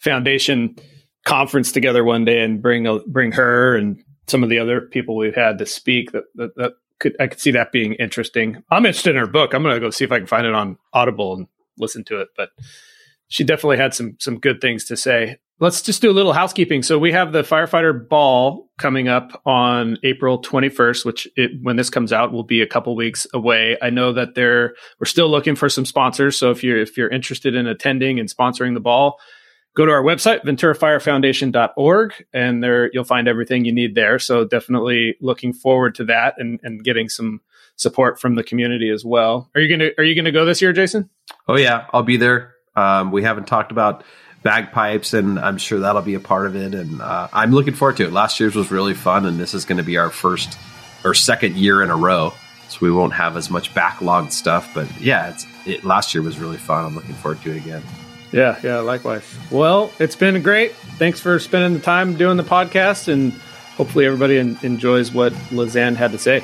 [0.01, 0.77] foundation
[1.25, 5.17] conference together one day and bring a, bring her and some of the other people
[5.17, 8.63] we've had to speak that, that, that could I could see that being interesting.
[8.71, 9.53] I'm interested in her book.
[9.53, 11.47] I'm going to go see if I can find it on Audible and
[11.79, 12.29] listen to it.
[12.37, 12.51] But
[13.29, 15.39] she definitely had some some good things to say.
[15.61, 16.83] Let's just do a little housekeeping.
[16.83, 21.91] So we have the firefighter ball coming up on April 21st, which it, when this
[21.91, 23.77] comes out will be a couple weeks away.
[23.81, 26.37] I know that they're we're still looking for some sponsors.
[26.37, 29.21] So if you're if you're interested in attending and sponsoring the ball,
[29.77, 34.19] go to our website, venturafirefoundation.org, and there you'll find everything you need there.
[34.19, 37.41] So definitely looking forward to that and, and getting some
[37.77, 39.51] support from the community as well.
[39.55, 41.11] Are you gonna are you gonna go this year, Jason?
[41.47, 42.55] Oh yeah, I'll be there.
[42.77, 44.03] Um, we haven't talked about
[44.45, 46.75] bagpipes, and I'm sure that'll be a part of it.
[46.75, 48.13] And uh, I'm looking forward to it.
[48.13, 50.57] Last year's was really fun, and this is going to be our first
[51.05, 52.33] or second year in a row.
[52.69, 55.37] So we won't have as much backlogged stuff, but yeah,
[55.67, 56.85] it, last year was really fun.
[56.85, 57.83] I'm looking forward to it again.
[58.33, 59.23] Yeah, yeah, likewise.
[59.51, 60.73] Well, it's been great.
[60.73, 63.33] Thanks for spending the time doing the podcast, and
[63.77, 66.43] hopefully everybody enjoys what Lizann had to say.